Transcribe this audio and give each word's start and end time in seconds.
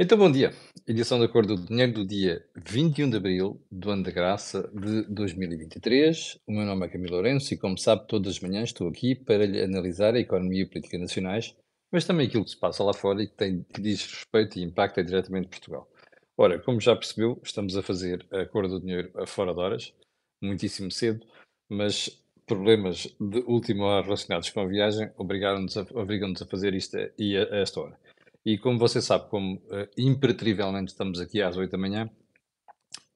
Então, 0.00 0.16
bom 0.16 0.30
dia. 0.30 0.52
Edição 0.86 1.18
da 1.18 1.26
Cor 1.26 1.44
do 1.44 1.56
Dinheiro 1.56 1.92
do 1.92 2.06
dia 2.06 2.46
21 2.64 3.10
de 3.10 3.16
Abril 3.16 3.60
do 3.68 3.90
ano 3.90 4.04
da 4.04 4.12
graça 4.12 4.70
de 4.72 5.02
2023. 5.12 6.38
O 6.46 6.52
meu 6.52 6.64
nome 6.64 6.86
é 6.86 6.88
Camilo 6.88 7.14
Lourenço 7.14 7.52
e, 7.52 7.56
como 7.56 7.76
sabe, 7.76 8.06
todas 8.06 8.36
as 8.36 8.40
manhãs 8.40 8.68
estou 8.68 8.86
aqui 8.86 9.16
para 9.16 9.44
lhe 9.44 9.60
analisar 9.60 10.14
a 10.14 10.20
economia 10.20 10.60
e 10.60 10.62
a 10.66 10.68
política 10.68 10.96
nacionais, 10.98 11.52
mas 11.90 12.04
também 12.04 12.28
aquilo 12.28 12.44
que 12.44 12.50
se 12.50 12.60
passa 12.60 12.84
lá 12.84 12.94
fora 12.94 13.24
e 13.24 13.26
que, 13.26 13.34
tem, 13.34 13.64
que 13.74 13.80
diz 13.80 14.06
respeito 14.06 14.60
e 14.60 14.62
impacta 14.62 15.02
diretamente 15.02 15.48
Portugal. 15.48 15.90
Ora, 16.36 16.60
como 16.60 16.80
já 16.80 16.94
percebeu, 16.94 17.40
estamos 17.42 17.76
a 17.76 17.82
fazer 17.82 18.24
a 18.30 18.46
Cor 18.46 18.68
do 18.68 18.78
Dinheiro 18.78 19.10
a 19.16 19.26
fora 19.26 19.52
de 19.52 19.58
horas, 19.58 19.92
muitíssimo 20.40 20.92
cedo, 20.92 21.26
mas 21.68 22.22
problemas 22.46 23.12
de 23.18 23.40
última 23.48 23.86
hora 23.86 24.04
relacionados 24.04 24.48
com 24.50 24.60
a 24.60 24.66
viagem 24.68 25.10
obrigaram-nos 25.18 25.76
a, 25.76 25.84
obrigam-nos 25.90 26.40
a 26.40 26.46
fazer 26.46 26.72
isto 26.72 26.96
a, 26.96 27.00
a 27.00 27.56
esta 27.56 27.80
hora. 27.80 27.98
E 28.44 28.58
como 28.58 28.78
você 28.78 29.02
sabe, 29.02 29.28
como 29.28 29.56
uh, 29.56 29.88
imperativamente 29.96 30.92
estamos 30.92 31.20
aqui 31.20 31.42
às 31.42 31.56
8 31.56 31.70
da 31.70 31.78
manhã, 31.78 32.10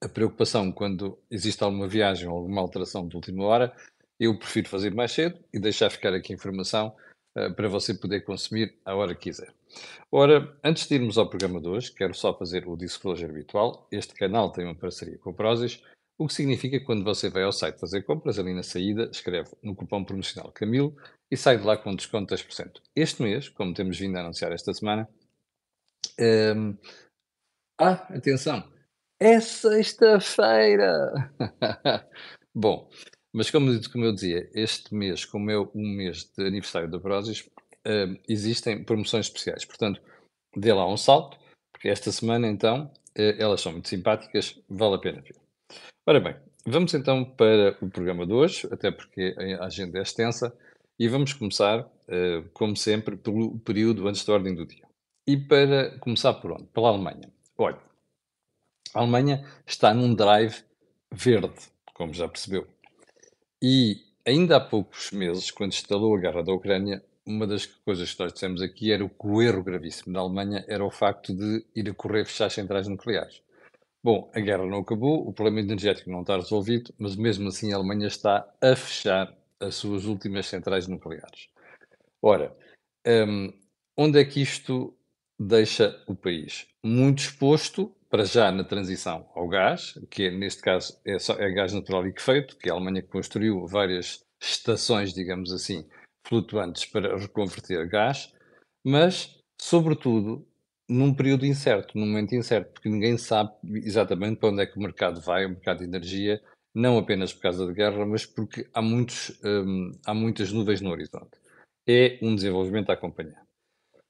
a 0.01 0.09
preocupação 0.09 0.73
quando 0.73 1.19
existe 1.31 1.63
alguma 1.63 1.87
viagem 1.87 2.29
ou 2.29 2.37
alguma 2.37 2.61
alteração 2.61 3.07
de 3.07 3.17
última 3.17 3.45
hora, 3.45 3.75
eu 4.19 4.37
prefiro 4.39 4.69
fazer 4.69 4.95
mais 4.95 5.13
cedo 5.13 5.39
e 5.53 5.59
deixar 5.59 5.91
ficar 5.91 6.13
aqui 6.13 6.33
a 6.33 6.37
informação 6.37 6.95
uh, 7.37 7.55
para 7.55 7.69
você 7.69 7.95
poder 7.95 8.23
consumir 8.23 8.79
a 8.85 8.95
hora 8.95 9.15
que 9.15 9.31
quiser. 9.31 9.53
Ora, 10.11 10.55
antes 10.63 10.87
de 10.87 10.95
irmos 10.95 11.17
ao 11.17 11.29
programa 11.29 11.61
de 11.61 11.69
hoje, 11.69 11.93
quero 11.93 12.15
só 12.15 12.37
fazer 12.37 12.69
o 12.69 12.77
disclosure 12.77 13.31
habitual. 13.31 13.87
Este 13.91 14.15
canal 14.15 14.53
tem 14.53 14.65
uma 14.65 14.75
parceria 14.75 15.19
com 15.19 15.31
a 15.31 15.33
Prozis, 15.33 15.83
o 16.23 16.27
que 16.27 16.35
significa 16.35 16.79
que 16.79 16.85
quando 16.85 17.05
você 17.05 17.29
vai 17.29 17.43
ao 17.43 17.53
site 17.53 17.81
fazer 17.81 18.03
compras, 18.03 18.39
ali 18.39 18.55
na 18.55 18.63
saída, 18.63 19.09
escreve 19.11 19.51
no 19.63 19.75
cupom 19.75 20.05
promocional 20.05 20.53
Camilo 20.53 20.97
e 21.31 21.37
sai 21.37 21.59
de 21.59 21.65
lá 21.65 21.77
com 21.77 21.95
desconto 21.95 22.35
de 22.35 22.43
10%. 22.43 22.81
Este 22.95 23.23
mês, 23.23 23.49
como 23.49 23.75
temos 23.75 23.99
vindo 23.99 24.17
a 24.17 24.21
anunciar 24.21 24.53
esta 24.53 24.73
semana, 24.73 25.09
um, 26.57 26.77
ah, 27.81 28.07
atenção, 28.15 28.71
é 29.21 29.41
sexta-feira! 29.41 31.33
Bom, 32.55 32.91
mas 33.33 33.51
como, 33.51 33.71
como 33.91 34.05
eu 34.05 34.13
dizia, 34.13 34.51
este 34.55 34.95
mês, 34.95 35.25
como 35.25 35.51
é 35.51 35.59
o 35.59 35.71
mês 35.75 36.31
de 36.37 36.47
aniversário 36.47 36.91
da 36.91 37.01
Prozis, 37.01 37.49
um, 37.87 38.17
existem 38.29 38.85
promoções 38.85 39.27
especiais. 39.27 39.65
Portanto, 39.65 40.01
dê 40.57 40.73
lá 40.73 40.87
um 40.87 40.97
salto, 40.97 41.39
porque 41.73 41.89
esta 41.89 42.13
semana, 42.13 42.47
então, 42.47 42.93
eh, 43.15 43.37
elas 43.39 43.61
são 43.61 43.73
muito 43.73 43.89
simpáticas, 43.89 44.61
vale 44.69 44.97
a 44.97 44.99
pena 44.99 45.21
ver. 45.23 45.42
Ora 46.07 46.21
bem, 46.21 46.37
vamos 46.67 46.93
então 46.95 47.25
para 47.25 47.77
o 47.81 47.89
programa 47.89 48.27
de 48.27 48.33
hoje, 48.33 48.69
até 48.71 48.91
porque 48.91 49.35
a 49.61 49.67
agenda 49.67 49.99
é 49.99 50.03
extensa, 50.03 50.57
e 50.99 51.09
vamos 51.09 51.33
começar, 51.33 51.81
uh, 51.81 52.49
como 52.53 52.77
sempre, 52.77 53.17
pelo 53.17 53.59
período 53.61 54.07
antes 54.09 54.25
da 54.25 54.35
ordem 54.35 54.55
do 54.55 54.67
dia. 54.67 54.87
E 55.27 55.37
para 55.37 55.99
começar 55.99 56.35
por 56.35 56.53
onde? 56.53 56.65
Pela 56.67 56.89
Alemanha. 56.89 57.33
Olha, 57.57 57.79
a 58.95 59.01
Alemanha 59.01 59.45
está 59.67 59.95
num 59.95 60.15
drive 60.15 60.63
verde, 61.13 61.55
como 61.95 62.13
já 62.13 62.29
percebeu. 62.29 62.67
E 63.63 63.97
ainda 64.27 64.57
há 64.57 64.61
poucos 64.61 65.13
meses, 65.13 65.51
quando 65.51 65.73
instalou 65.73 66.17
a 66.17 66.21
guerra 66.21 66.43
da 66.43 66.53
Ucrânia, 66.53 67.03
uma 67.25 67.47
das 67.47 67.67
coisas 67.67 68.13
que 68.13 68.21
nós 68.21 68.33
dissemos 68.33 68.61
aqui 68.61 68.91
era 68.91 69.09
que 69.09 69.27
o 69.27 69.41
erro 69.41 69.63
gravíssimo 69.63 70.13
da 70.13 70.21
Alemanha 70.21 70.65
era 70.67 70.85
o 70.85 70.91
facto 70.91 71.35
de 71.35 71.65
ir 71.75 71.89
a 71.89 71.95
correr 71.95 72.25
fechar 72.25 72.51
centrais 72.51 72.89
nucleares. 72.89 73.41
Bom, 74.05 74.31
a 74.35 74.41
guerra 74.41 74.67
não 74.67 74.79
acabou, 74.79 75.29
o 75.29 75.33
problema 75.33 75.61
energético 75.61 76.11
não 76.11 76.23
está 76.23 76.35
resolvido, 76.35 76.93
mas 76.99 77.15
mesmo 77.15 77.49
assim 77.49 77.73
a 77.73 77.77
Alemanha 77.77 78.09
está 78.09 78.53
a 78.61 78.75
fechar 78.75 79.33
as 79.61 79.77
suas 79.77 80.07
últimas 80.07 80.47
centrais 80.47 80.89
nucleares. 80.89 81.49
Ora, 82.21 82.57
um, 83.07 83.53
onde 83.97 84.19
é 84.19 84.25
que 84.25 84.43
isto 84.43 84.93
deixa 85.39 86.03
o 86.09 86.17
país? 86.17 86.67
Muito 86.85 87.21
exposto, 87.21 87.95
para 88.11 88.25
já, 88.25 88.51
na 88.51 88.65
transição 88.65 89.31
ao 89.35 89.49
gás, 89.49 89.99
que 90.11 90.25
é, 90.25 90.31
neste 90.31 90.63
caso 90.63 91.01
é, 91.05 91.19
só, 91.21 91.35
é 91.35 91.49
gás 91.51 91.73
natural 91.73 92.03
liquefeito, 92.03 92.59
que 92.59 92.69
a 92.69 92.73
Alemanha 92.73 93.03
construiu 93.05 93.67
várias 93.69 94.25
estações, 94.41 95.15
digamos 95.15 95.53
assim, 95.53 95.89
flutuantes 96.27 96.87
para 96.87 97.17
reconverter 97.17 97.89
gás, 97.89 98.35
mas, 98.85 99.39
sobretudo, 99.61 100.45
num 100.93 101.15
período 101.15 101.47
incerto, 101.47 101.99
num 101.99 102.07
momento 102.07 102.35
incerto, 102.35 102.73
porque 102.73 102.89
ninguém 102.89 103.17
sabe 103.17 103.53
exatamente 103.85 104.39
para 104.39 104.51
onde 104.51 104.63
é 104.63 104.67
que 104.67 104.77
o 104.77 104.83
mercado 104.83 105.21
vai, 105.21 105.47
o 105.47 105.51
mercado 105.51 105.79
de 105.79 105.85
energia, 105.85 106.41
não 106.75 106.99
apenas 106.99 107.33
por 107.33 107.43
causa 107.43 107.67
da 107.67 107.73
guerra, 107.73 108.05
mas 108.07 108.27
porque 108.27 108.69
há, 108.73 108.83
muitos, 108.83 109.39
um, 109.45 109.93
há 110.07 110.15
muitas 110.15 110.53
nuvens 110.53 110.81
no 110.81 110.91
horizonte. 110.91 111.39
É 111.87 112.19
um 112.23 112.35
desenvolvimento 112.35 112.91
a 112.91 112.95
acompanhar. 112.95 113.43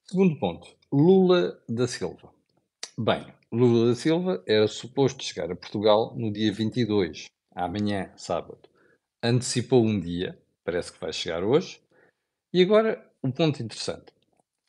Segundo 0.05 0.39
ponto, 0.39 0.69
Lula 0.93 1.59
da 1.69 1.87
Silva. 1.87 2.33
Bem, 2.99 3.27
Lula 3.51 3.89
da 3.89 3.95
Silva 3.95 4.43
era 4.47 4.69
suposto 4.69 5.25
chegar 5.25 5.51
a 5.51 5.57
Portugal 5.57 6.15
no 6.17 6.33
dia 6.33 6.53
22, 6.53 7.27
amanhã, 7.55 8.13
sábado. 8.17 8.69
Antecipou 9.23 9.85
um 9.85 9.99
dia, 9.99 10.39
parece 10.65 10.93
que 10.93 11.01
vai 11.01 11.13
chegar 11.13 11.43
hoje. 11.45 11.81
E 12.53 12.63
agora, 12.63 13.11
um 13.23 13.31
ponto 13.31 13.63
interessante. 13.63 14.13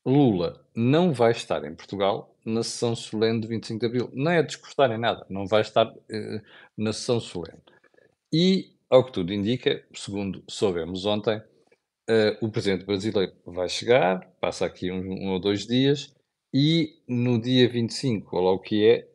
Lula 0.06 0.66
não 0.76 1.14
vai 1.14 1.32
estar 1.32 1.64
em 1.64 1.74
Portugal 1.74 2.36
na 2.46 2.62
sessão 2.62 2.96
solene 2.96 3.40
de 3.40 3.48
25 3.48 3.80
de 3.80 3.86
Abril. 3.86 4.10
Não 4.14 4.32
é 4.32 4.44
discursar 4.44 4.92
em 4.92 4.98
nada, 4.98 5.26
não 5.30 5.46
vai 5.48 5.62
estar 5.62 5.88
uh, 5.88 6.42
na 6.78 6.92
sessão 6.92 7.20
solene. 7.20 7.62
E, 8.32 8.74
ao 8.90 9.06
que 9.06 9.12
tudo 9.12 9.34
indica, 9.34 9.84
segundo 9.94 10.44
soubemos 10.48 11.06
ontem, 11.06 11.38
uh, 11.38 12.46
o 12.46 12.50
presidente 12.50 12.86
brasileiro 12.86 13.34
vai 13.46 13.70
chegar, 13.70 14.28
passa 14.42 14.66
aqui 14.66 14.92
um, 14.92 15.00
um, 15.00 15.32
ou 15.32 15.40
dois 15.40 15.66
dias, 15.66 16.14
e 16.54 17.02
no 17.08 17.42
dia 17.42 17.68
25, 17.70 18.36
ou 18.36 18.44
lá 18.44 18.52
o 18.52 18.60
que 18.60 18.86
é, 18.86 19.08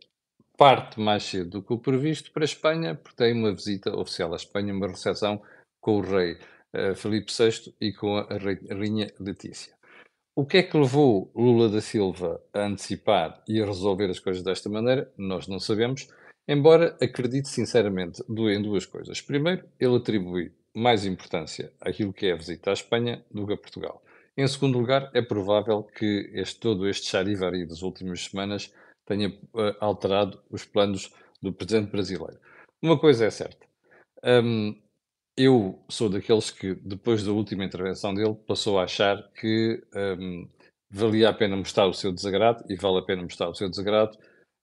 parte 0.56 0.98
mais 0.98 1.22
cedo 1.22 1.50
do 1.50 1.62
que 1.62 1.72
o 1.72 1.78
previsto 1.78 2.32
para 2.32 2.44
a 2.44 2.46
Espanha, 2.46 2.94
porque 2.94 3.16
tem 3.16 3.32
uma 3.32 3.52
visita 3.54 3.96
oficial 3.96 4.32
à 4.32 4.36
Espanha, 4.36 4.74
uma 4.74 4.88
recepção 4.88 5.40
com 5.80 5.98
o 5.98 6.00
rei 6.00 6.38
uh, 6.74 6.94
Felipe 6.96 7.32
VI 7.32 7.74
e 7.80 7.92
com 7.92 8.16
a, 8.16 8.22
a 8.22 8.74
rainha 8.74 9.12
Letícia. 9.20 9.77
O 10.40 10.46
que 10.46 10.58
é 10.58 10.62
que 10.62 10.78
levou 10.78 11.32
Lula 11.34 11.68
da 11.68 11.80
Silva 11.80 12.40
a 12.54 12.60
antecipar 12.60 13.42
e 13.48 13.60
a 13.60 13.66
resolver 13.66 14.08
as 14.08 14.20
coisas 14.20 14.40
desta 14.40 14.68
maneira? 14.68 15.12
Nós 15.18 15.48
não 15.48 15.58
sabemos, 15.58 16.08
embora 16.46 16.96
acredite 17.02 17.48
sinceramente 17.48 18.22
em 18.30 18.62
duas 18.62 18.86
coisas. 18.86 19.20
Primeiro, 19.20 19.68
ele 19.80 19.96
atribui 19.96 20.52
mais 20.72 21.04
importância 21.04 21.72
àquilo 21.80 22.12
que 22.12 22.26
é 22.26 22.34
a 22.34 22.36
visita 22.36 22.70
à 22.70 22.72
Espanha 22.72 23.24
do 23.32 23.48
que 23.48 23.54
a 23.54 23.56
Portugal. 23.56 24.00
Em 24.36 24.46
segundo 24.46 24.78
lugar, 24.78 25.10
é 25.12 25.20
provável 25.20 25.82
que 25.82 26.30
este, 26.32 26.60
todo 26.60 26.88
este 26.88 27.08
charivari 27.08 27.66
das 27.66 27.82
últimas 27.82 28.22
semanas 28.26 28.72
tenha 29.06 29.30
uh, 29.30 29.74
alterado 29.80 30.40
os 30.48 30.64
planos 30.64 31.12
do 31.42 31.52
presidente 31.52 31.90
brasileiro. 31.90 32.38
Uma 32.80 32.96
coisa 32.96 33.24
é 33.24 33.30
certa. 33.30 33.66
Um, 34.24 34.80
eu 35.38 35.78
sou 35.88 36.08
daqueles 36.10 36.50
que, 36.50 36.74
depois 36.74 37.22
da 37.22 37.30
última 37.30 37.64
intervenção 37.64 38.12
dele, 38.12 38.34
passou 38.46 38.78
a 38.78 38.82
achar 38.82 39.22
que 39.32 39.80
um, 39.94 40.48
valia 40.90 41.28
a 41.28 41.32
pena 41.32 41.56
mostrar 41.56 41.86
o 41.86 41.94
seu 41.94 42.12
desagrado, 42.12 42.64
e 42.68 42.74
vale 42.74 42.98
a 42.98 43.02
pena 43.02 43.22
mostrar 43.22 43.48
o 43.48 43.54
seu 43.54 43.70
desagrado, 43.70 44.18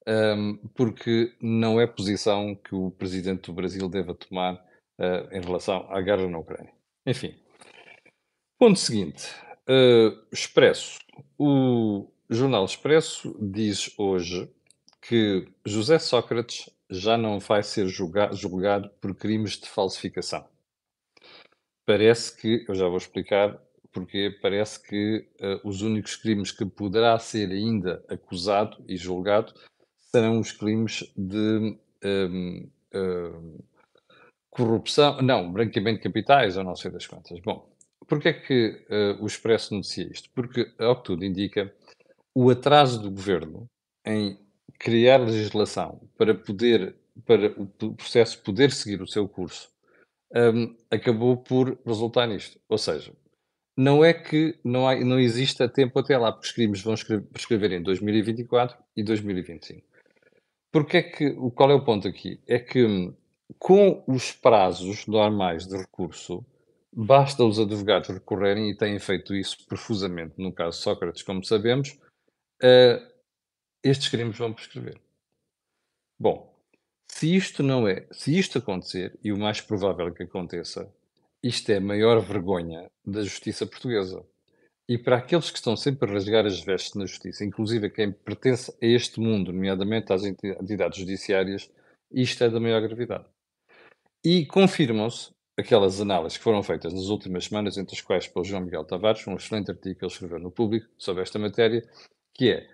um, 0.06 0.58
porque 0.76 1.34
não 1.42 1.80
é 1.80 1.88
posição 1.88 2.56
que 2.56 2.76
o 2.76 2.92
presidente 2.92 3.48
do 3.48 3.54
Brasil 3.54 3.88
deva 3.88 4.14
tomar 4.14 4.56
uh, 5.00 5.34
em 5.34 5.42
relação 5.42 5.88
à 5.90 6.02
guerra 6.02 6.28
na 6.28 6.40
Ucrânia. 6.40 6.74
Enfim. 7.06 7.34
Ponto 8.60 8.78
seguinte. 8.78 9.34
Uh, 9.70 10.28
Expresso. 10.30 11.00
O 11.40 12.12
Jornal 12.30 12.66
Expresso 12.66 13.34
diz 13.40 13.94
hoje 13.98 14.52
que 15.02 15.48
José 15.66 16.00
Sócrates 16.00 16.70
já 16.90 17.18
não 17.18 17.40
vai 17.40 17.64
ser 17.64 17.88
julgado 17.88 18.90
por 19.00 19.16
crimes 19.16 19.58
de 19.58 19.70
falsificação 19.70 20.46
parece 21.86 22.36
que, 22.36 22.66
eu 22.68 22.76
já 22.76 22.88
vou 22.88 22.98
explicar 22.98 23.60
porque 23.96 24.38
parece 24.42 24.82
que 24.82 25.26
uh, 25.40 25.68
os 25.68 25.82
únicos 25.82 26.18
crimes 26.18 26.52
que 26.52 26.66
poderá 26.66 27.18
ser 27.18 27.50
ainda 27.50 28.04
acusado 28.10 28.84
e 28.90 28.98
julgado 28.98 29.54
serão 30.12 30.40
os 30.40 30.52
crimes 30.52 31.10
de 31.16 31.38
um, 31.38 31.80
ehm, 32.04 32.70
uh, 32.94 32.98
ehm, 32.98 33.58
corrupção, 34.50 35.22
não, 35.22 35.50
branqueamento 35.52 36.00
de 36.00 36.04
capitais 36.04 36.58
ou 36.58 36.64
não 36.64 36.76
sei 36.76 36.92
das 36.92 37.08
quantas. 37.08 37.40
Bom, 37.40 37.70
porquê 38.06 38.30
é 38.30 38.34
que 38.34 38.86
uh, 38.90 39.24
o 39.24 39.28
Expresso 39.28 39.74
noticia 39.74 40.10
isto? 40.12 40.30
Porque, 40.32 40.70
ao 40.78 40.98
que 40.98 41.06
tudo 41.06 41.24
indica, 41.24 41.74
o 42.34 42.50
atraso 42.50 43.02
do 43.02 43.10
governo 43.10 43.66
em 44.06 44.38
criar 44.78 45.18
legislação 45.18 46.02
para 46.18 46.36
poder, 46.36 46.96
para 47.26 47.54
o 47.58 47.94
processo 47.94 48.42
poder 48.44 48.72
seguir 48.72 49.02
o 49.02 49.08
seu 49.08 49.26
curso 49.28 49.74
um, 50.36 50.76
acabou 50.92 51.38
por 51.38 51.78
resultar 51.86 52.28
nisto. 52.28 52.60
Ou 52.68 52.78
seja, 52.78 53.14
não 53.78 54.04
é 54.04 54.14
que 54.14 54.58
não, 54.64 54.88
há, 54.88 54.96
não 54.96 55.20
exista 55.20 55.68
tempo 55.70 56.00
até 56.00 56.18
lá, 56.18 56.32
porque 56.32 56.48
os 56.48 56.54
crimes 56.54 56.82
vão 56.82 56.96
prescrever 57.32 57.72
em 57.74 57.82
2024 57.82 58.78
e 58.96 59.04
2025. 59.04 59.86
Porque 60.72 60.98
é 60.98 61.04
que, 61.04 61.34
qual 61.56 61.72
é 61.72 61.74
o 61.74 61.86
ponto 61.86 62.08
aqui? 62.08 62.40
É 62.48 62.60
que 62.60 62.86
hum, 62.86 63.16
com 63.60 64.04
os 64.08 64.32
prazos 64.32 65.06
normais 65.08 65.68
de 65.68 65.78
recurso, 65.78 66.46
basta 66.92 67.44
os 67.44 67.60
advogados 67.60 68.10
recorrerem, 68.10 68.70
e 68.70 68.78
têm 68.78 69.00
feito 69.00 69.36
isso 69.36 69.66
profusamente 69.68 70.36
no 70.38 70.52
caso 70.52 70.82
Sócrates, 70.82 71.24
como 71.24 71.44
sabemos, 71.44 71.98
uh, 72.64 73.16
estes 73.84 74.10
crimes 74.10 74.38
vão 74.38 74.54
prescrever. 74.54 75.00
Bom, 76.20 76.55
se 77.12 77.36
isto 77.36 77.64
não 77.64 77.88
é, 77.88 78.08
se 78.12 78.38
isto 78.38 78.58
acontecer, 78.58 79.18
e 79.24 79.32
o 79.32 79.38
mais 79.38 79.62
provável 79.62 80.14
que 80.14 80.24
aconteça, 80.24 80.92
isto 81.42 81.70
é 81.72 81.78
a 81.78 81.82
maior 81.82 82.20
vergonha 82.22 82.90
da 83.06 83.22
justiça 83.22 83.66
portuguesa. 83.66 84.26
E 84.88 84.98
para 84.98 85.18
aqueles 85.18 85.50
que 85.50 85.58
estão 85.58 85.76
sempre 85.76 86.10
a 86.10 86.14
rasgar 86.14 86.46
as 86.46 86.60
vestes 86.60 86.94
na 86.96 87.06
justiça, 87.06 87.44
inclusive 87.44 87.90
quem 87.90 88.12
pertence 88.12 88.72
a 88.82 88.86
este 88.86 89.20
mundo, 89.20 89.52
nomeadamente 89.52 90.14
às 90.14 90.24
entidades 90.24 91.00
judiciárias, 91.00 91.72
isto 92.12 92.44
é 92.44 92.50
da 92.50 92.60
maior 92.60 92.82
gravidade. 92.82 93.26
E 94.24 94.46
confirmam-se 94.46 95.32
aquelas 95.58 96.02
análises 96.02 96.38
que 96.38 96.44
foram 96.44 96.62
feitas 96.62 96.94
nas 96.94 97.08
últimas 97.08 97.46
semanas, 97.46 97.78
entre 97.78 97.96
as 97.96 98.02
quais 98.02 98.28
pelo 98.28 98.46
João 98.46 98.62
Miguel 98.62 98.84
Tavares, 98.84 99.26
um 99.28 99.36
excelente 99.36 99.72
artigo 99.72 99.98
que 99.98 100.06
ele 100.06 100.12
escreveu 100.12 100.40
no 100.40 100.52
Público 100.52 100.88
sobre 100.98 101.24
esta 101.24 101.40
matéria, 101.40 101.88
que 102.34 102.52
é, 102.52 102.68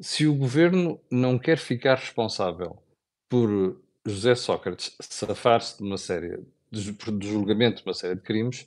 se 0.00 0.26
o 0.26 0.34
governo 0.34 1.00
não 1.10 1.38
quer 1.38 1.58
ficar 1.58 1.96
responsável 1.96 2.80
por 3.28 3.80
José 4.06 4.34
Sócrates 4.34 4.96
safar-se 5.00 5.78
de 5.78 5.84
uma 5.84 5.98
série, 5.98 6.44
de, 6.70 6.92
de 6.92 7.28
julgamento 7.28 7.82
de 7.82 7.88
uma 7.88 7.94
série 7.94 8.14
de 8.14 8.22
crimes, 8.22 8.66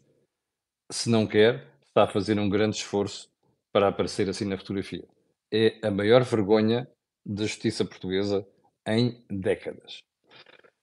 se 0.92 1.10
não 1.10 1.25
quer, 1.25 1.68
está 1.86 2.04
a 2.04 2.08
fazer 2.08 2.38
um 2.40 2.50
grande 2.50 2.78
esforço 2.78 3.30
para 3.72 3.88
aparecer 3.88 4.30
assim 4.30 4.46
na 4.46 4.58
fotografia. 4.58 5.08
É 5.52 5.80
a 5.86 5.92
maior 5.92 6.24
vergonha 6.24 6.88
da 7.25 7.44
justiça 7.44 7.86
portuguesa 7.86 8.48
em 8.86 9.24
décadas. 9.30 10.00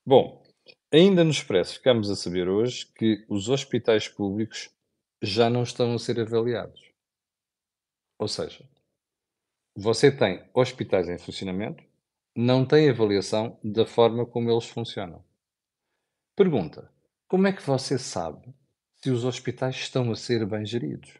Bom, 0.06 0.42
ainda 0.92 1.24
no 1.24 1.30
Expresso 1.30 1.74
ficamos 1.74 2.10
a 2.10 2.16
saber 2.16 2.48
hoje 2.48 2.86
que 2.94 3.24
os 3.28 3.48
hospitais 3.48 4.08
públicos 4.08 4.70
já 5.22 5.50
não 5.50 5.62
estão 5.62 5.94
a 5.94 5.98
ser 5.98 6.20
avaliados. 6.20 6.80
Ou 8.18 8.28
seja, 8.28 8.68
você 9.76 10.10
tem 10.10 10.42
hospitais 10.54 11.08
em 11.08 11.18
funcionamento, 11.18 11.84
não 12.40 12.64
tem 12.64 12.88
avaliação 12.88 13.58
da 13.64 13.84
forma 13.84 14.24
como 14.24 14.48
eles 14.48 14.66
funcionam. 14.66 15.24
Pergunta: 16.36 16.88
como 17.26 17.48
é 17.48 17.52
que 17.52 17.66
você 17.66 17.98
sabe 17.98 18.54
se 19.00 19.10
os 19.10 19.24
hospitais 19.24 19.76
estão 19.76 20.10
a 20.10 20.16
ser 20.16 20.44
bem 20.44 20.64
geridos. 20.64 21.18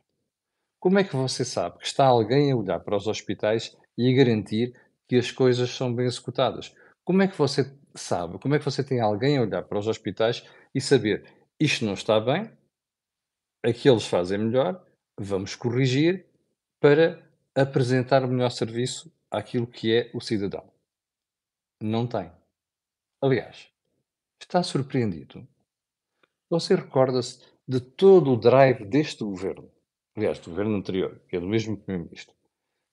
Como 0.80 0.98
é 0.98 1.04
que 1.04 1.14
você 1.14 1.44
sabe 1.44 1.78
que 1.78 1.86
está 1.86 2.06
alguém 2.06 2.52
a 2.52 2.56
olhar 2.56 2.80
para 2.80 2.96
os 2.96 3.06
hospitais 3.06 3.76
e 3.96 4.12
a 4.12 4.16
garantir 4.16 4.74
que 5.08 5.16
as 5.16 5.30
coisas 5.30 5.70
são 5.70 5.94
bem 5.94 6.06
executadas? 6.06 6.74
Como 7.04 7.22
é 7.22 7.28
que 7.28 7.38
você 7.38 7.72
sabe, 7.94 8.38
como 8.38 8.54
é 8.54 8.58
que 8.58 8.64
você 8.64 8.84
tem 8.84 9.00
alguém 9.00 9.38
a 9.38 9.42
olhar 9.42 9.62
para 9.62 9.78
os 9.78 9.88
hospitais 9.88 10.44
e 10.74 10.80
saber 10.80 11.24
isto 11.58 11.84
não 11.84 11.94
está 11.94 12.20
bem, 12.20 12.50
aqueles 13.64 14.06
fazem 14.06 14.38
melhor, 14.38 14.84
vamos 15.18 15.56
corrigir 15.56 16.26
para 16.80 17.20
apresentar 17.54 18.24
o 18.24 18.28
melhor 18.28 18.50
serviço 18.50 19.12
àquilo 19.30 19.66
que 19.66 19.92
é 19.92 20.10
o 20.14 20.20
cidadão? 20.20 20.77
Não 21.80 22.06
tem. 22.06 22.30
Aliás, 23.22 23.68
está 24.40 24.62
surpreendido? 24.62 25.46
Você 26.50 26.74
recorda-se 26.74 27.40
de 27.66 27.80
todo 27.80 28.32
o 28.32 28.36
drive 28.36 28.84
deste 28.84 29.22
governo, 29.22 29.70
aliás, 30.16 30.38
do 30.38 30.50
governo 30.50 30.76
anterior, 30.76 31.20
que 31.28 31.36
é 31.36 31.40
do 31.40 31.46
mesmo 31.46 31.76
primeiro-ministro, 31.76 32.34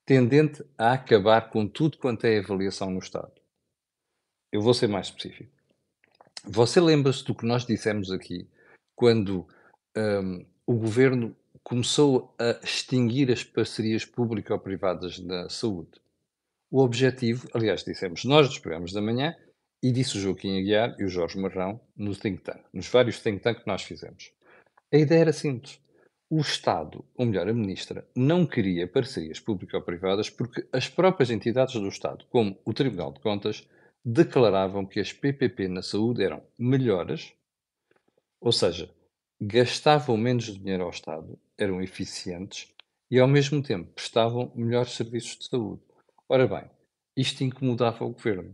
tendente 0.06 0.64
a 0.78 0.94
acabar 0.94 1.50
com 1.50 1.68
tudo 1.68 1.98
quanto 1.98 2.26
é 2.26 2.38
avaliação 2.38 2.92
no 2.92 3.00
Estado. 3.00 3.34
Eu 4.52 4.62
vou 4.62 4.74
ser 4.74 4.88
mais 4.88 5.08
específico. 5.08 5.52
Você 6.44 6.80
lembra-se 6.80 7.24
do 7.24 7.34
que 7.34 7.46
nós 7.46 7.66
dissemos 7.66 8.12
aqui 8.12 8.48
quando 8.96 9.48
um, 9.98 10.46
o 10.68 10.76
governo 10.76 11.36
começou 11.64 12.36
a 12.38 12.64
extinguir 12.64 13.32
as 13.32 13.44
parcerias 13.44 14.06
público-privadas 14.06 15.18
na 15.20 15.50
saúde? 15.50 16.05
O 16.78 16.84
objetivo, 16.84 17.48
aliás, 17.54 17.86
dissemos 17.86 18.26
nós 18.26 18.50
nos 18.50 18.60
programas 18.60 18.92
da 18.92 19.02
manhã, 19.02 19.34
e 19.82 19.94
disse 19.94 20.18
o 20.18 20.20
Joaquim 20.20 20.60
Aguiar 20.60 20.94
e 21.00 21.06
o 21.06 21.08
Jorge 21.08 21.40
Marrão 21.40 21.80
no 21.96 22.14
think 22.14 22.42
tank, 22.42 22.66
nos 22.74 22.90
vários 22.90 23.22
think 23.22 23.42
tank 23.42 23.62
que 23.62 23.68
nós 23.68 23.84
fizemos. 23.84 24.34
A 24.92 24.98
ideia 24.98 25.22
era 25.22 25.32
simples. 25.32 25.80
O 26.30 26.42
Estado, 26.42 27.06
ou 27.16 27.26
melhor, 27.28 27.48
a 27.48 27.54
Ministra, 27.54 28.06
não 28.14 28.46
queria 28.46 28.90
parcerias 28.90 29.40
público-privadas 29.40 30.30
porque 30.30 30.68
as 30.74 30.90
próprias 30.90 31.30
entidades 31.30 31.76
do 31.76 31.88
Estado, 31.88 32.26
como 32.30 32.60
o 32.66 32.74
Tribunal 32.74 33.14
de 33.14 33.22
Contas, 33.22 33.66
declaravam 34.04 34.86
que 34.86 35.00
as 35.00 35.14
PPP 35.14 35.70
na 35.70 35.82
saúde 35.82 36.26
eram 36.26 36.44
melhores, 36.60 37.32
ou 38.42 38.52
seja, 38.52 38.94
gastavam 39.40 40.18
menos 40.18 40.54
dinheiro 40.54 40.84
ao 40.84 40.90
Estado, 40.90 41.40
eram 41.58 41.82
eficientes 41.82 42.68
e, 43.10 43.18
ao 43.18 43.30
mesmo 43.30 43.64
tempo, 43.64 43.94
prestavam 43.94 44.52
melhores 44.54 44.92
serviços 44.92 45.38
de 45.38 45.48
saúde. 45.48 45.82
Ora 46.28 46.48
bem, 46.48 46.70
isto 47.16 47.44
incomodava 47.44 48.04
o 48.06 48.10
governo 48.10 48.54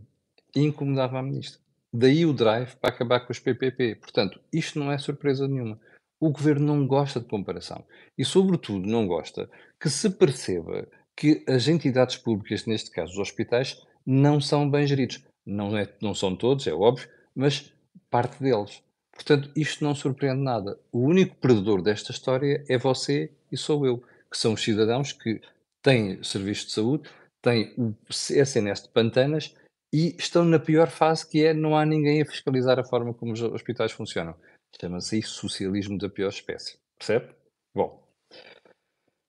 incomodava 0.54 1.18
a 1.18 1.22
Ministra. 1.22 1.60
Daí 1.90 2.26
o 2.26 2.32
drive 2.34 2.76
para 2.76 2.90
acabar 2.90 3.20
com 3.20 3.32
os 3.32 3.38
PPP. 3.38 3.94
Portanto, 3.94 4.38
isto 4.52 4.78
não 4.78 4.92
é 4.92 4.98
surpresa 4.98 5.48
nenhuma 5.48 5.80
o 6.22 6.30
governo 6.30 6.66
não 6.66 6.86
gosta 6.86 7.18
de 7.18 7.26
comparação 7.26 7.84
e, 8.16 8.24
sobretudo, 8.24 8.86
não 8.86 9.08
gosta 9.08 9.50
que 9.80 9.90
se 9.90 10.08
perceba 10.08 10.86
que 11.16 11.44
as 11.48 11.66
entidades 11.66 12.16
públicas, 12.16 12.64
neste 12.64 12.92
caso 12.92 13.14
os 13.14 13.18
hospitais, 13.18 13.82
não 14.06 14.40
são 14.40 14.70
bem 14.70 14.86
geridos. 14.86 15.24
Não, 15.44 15.76
é, 15.76 15.92
não 16.00 16.14
são 16.14 16.36
todos, 16.36 16.64
é 16.68 16.72
óbvio, 16.72 17.08
mas 17.34 17.72
parte 18.08 18.40
deles. 18.40 18.80
Portanto, 19.10 19.50
isto 19.56 19.82
não 19.82 19.96
surpreende 19.96 20.40
nada. 20.40 20.78
O 20.92 21.00
único 21.00 21.34
perdedor 21.34 21.82
desta 21.82 22.12
história 22.12 22.64
é 22.68 22.78
você 22.78 23.32
e 23.50 23.56
sou 23.56 23.84
eu, 23.84 23.98
que 24.30 24.38
são 24.38 24.52
os 24.52 24.62
cidadãos 24.62 25.12
que 25.12 25.40
têm 25.82 26.22
serviço 26.22 26.66
de 26.66 26.72
saúde, 26.72 27.10
têm 27.42 27.74
o 27.76 27.94
SNS 28.08 28.84
de 28.84 28.88
pantanas 28.90 29.54
e 29.92 30.16
estão 30.16 30.44
na 30.44 30.58
pior 30.58 30.88
fase 30.88 31.28
que 31.28 31.44
é 31.44 31.52
não 31.52 31.76
há 31.76 31.84
ninguém 31.84 32.22
a 32.22 32.26
fiscalizar 32.26 32.78
a 32.78 32.84
forma 32.84 33.12
como 33.12 33.32
os 33.32 33.42
hospitais 33.42 33.92
funcionam. 33.92 34.34
Chama-se 34.80 35.18
isso 35.18 35.40
socialismo 35.40 35.98
da 35.98 36.08
pior 36.08 36.30
espécie. 36.30 36.78
Percebe? 36.98 37.34
Bom, 37.74 38.02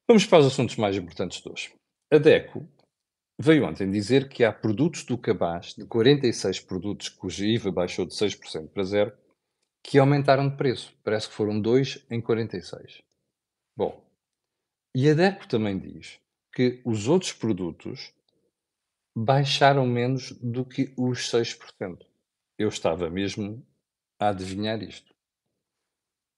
vamos 0.07 0.25
para 0.25 0.39
os 0.39 0.45
assuntos 0.45 0.77
mais 0.77 0.95
importantes 0.95 1.41
de 1.41 1.49
hoje. 1.49 1.73
A 2.11 2.17
DECO 2.17 2.65
veio 3.41 3.65
ontem 3.65 3.89
dizer 3.91 4.29
que 4.29 4.43
há 4.43 4.53
produtos 4.53 5.03
do 5.03 5.17
cabaz, 5.17 5.73
de 5.73 5.85
46 5.85 6.61
produtos 6.61 7.09
cuja 7.09 7.45
IVA 7.45 7.71
baixou 7.71 8.05
de 8.05 8.13
6% 8.13 8.69
para 8.69 8.83
zero, 8.83 9.17
que 9.83 9.97
aumentaram 9.97 10.47
de 10.47 10.55
preço. 10.55 10.95
Parece 11.03 11.27
que 11.27 11.33
foram 11.33 11.59
2 11.59 12.05
em 12.09 12.21
46. 12.21 13.01
Bom, 13.75 14.01
e 14.95 15.09
a 15.09 15.13
DECO 15.13 15.47
também 15.47 15.77
diz 15.77 16.22
que 16.53 16.81
os 16.85 17.07
outros 17.07 17.33
produtos 17.33 18.13
baixaram 19.15 19.85
menos 19.85 20.31
do 20.33 20.63
que 20.63 20.93
os 20.97 21.31
6%. 21.31 22.05
Eu 22.57 22.69
estava 22.69 23.09
mesmo 23.09 23.65
a 24.19 24.29
adivinhar 24.29 24.81
isto. 24.81 25.13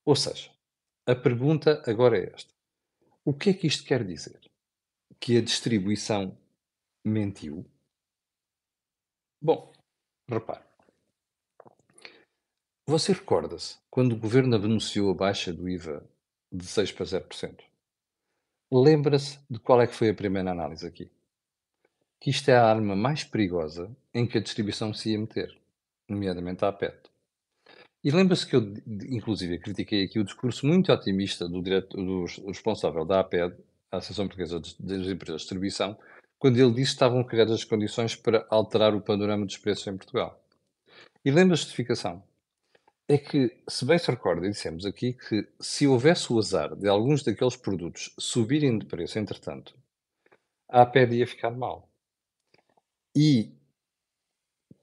Ou 0.06 0.16
seja, 0.16 0.52
a 1.06 1.16
pergunta 1.16 1.84
agora 1.86 2.18
é 2.18 2.34
esta: 2.34 2.54
o 3.24 3.34
que 3.34 3.50
é 3.50 3.54
que 3.54 3.68
isto 3.68 3.86
quer 3.86 4.06
dizer? 4.06 4.40
Que 5.20 5.38
a 5.38 5.42
distribuição 5.42 6.38
mentiu? 7.06 7.66
Bom, 9.42 9.72
repare. 10.30 10.64
Você 12.88 13.14
recorda-se 13.14 13.80
quando 13.90 14.14
o 14.14 14.20
governo 14.20 14.56
anunciou 14.56 15.12
a 15.12 15.16
baixa 15.16 15.52
do 15.52 15.68
IVA 15.68 16.08
de 16.52 16.66
6 16.66 16.92
para 16.92 17.06
0%? 17.06 17.75
Lembra-se 18.72 19.40
de 19.50 19.60
qual 19.60 19.82
é 19.82 19.88
que 19.88 19.96
foi 19.96 20.10
a 20.10 20.14
primeira 20.14 20.52
análise 20.52 20.86
aqui? 20.86 21.10
Que 22.20 22.32
isto 22.32 22.50
é 22.50 22.56
a 22.56 22.66
arma 22.66 22.96
mais 22.96 23.24
perigosa 23.24 23.96
em 24.14 24.26
que 24.26 24.38
a 24.38 24.42
distribuição 24.42 24.94
se 24.94 25.12
ia 25.12 25.20
meter, 25.20 25.56
nomeadamente 26.10 26.66
a 26.66 26.72
PET. 26.72 26.98
E 28.04 28.12
lembra-se 28.12 28.46
que 28.46 28.56
eu, 28.56 28.74
inclusive, 29.10 29.60
critiquei 29.60 30.04
aqui 30.04 30.20
o 30.20 30.24
discurso 30.24 30.66
muito 30.66 30.92
otimista 30.92 31.48
do, 31.48 31.62
do 31.62 32.26
responsável 32.48 33.04
da 33.04 33.20
APED, 33.20 33.56
a 33.92 33.98
Associação 33.98 34.28
Portuguesa 34.28 34.60
das 34.60 35.08
Empresas 35.08 35.18
de 35.18 35.38
Distribuição, 35.38 35.98
quando 36.38 36.58
ele 36.58 36.70
disse 36.70 36.92
que 36.92 36.96
estavam 36.96 37.24
criadas 37.24 37.54
as 37.54 37.64
condições 37.64 38.16
para 38.16 38.46
alterar 38.50 38.94
o 38.94 39.02
panorama 39.02 39.46
dos 39.46 39.58
preços 39.58 39.88
em 39.88 39.98
Portugal. 39.98 40.40
E 41.24 41.32
lembra 41.32 41.54
a 41.54 41.58
justificação? 41.58 42.22
É 43.08 43.20
que, 43.20 43.56
se 43.68 43.86
bem 43.86 44.00
se 44.00 44.10
recorda, 44.10 44.50
dissemos 44.50 44.84
aqui 44.84 45.14
que 45.14 45.48
se 45.60 45.86
houvesse 45.86 46.34
o 46.34 46.40
azar 46.40 46.76
de 46.76 46.88
alguns 46.88 47.22
daqueles 47.22 47.56
produtos 47.56 48.12
subirem 48.18 48.80
de 48.80 48.86
preço, 48.86 49.20
entretanto, 49.20 49.78
a 50.68 50.82
APED 50.82 51.16
ia 51.16 51.28
ficar 51.28 51.52
mal. 51.52 51.88
E 53.16 53.52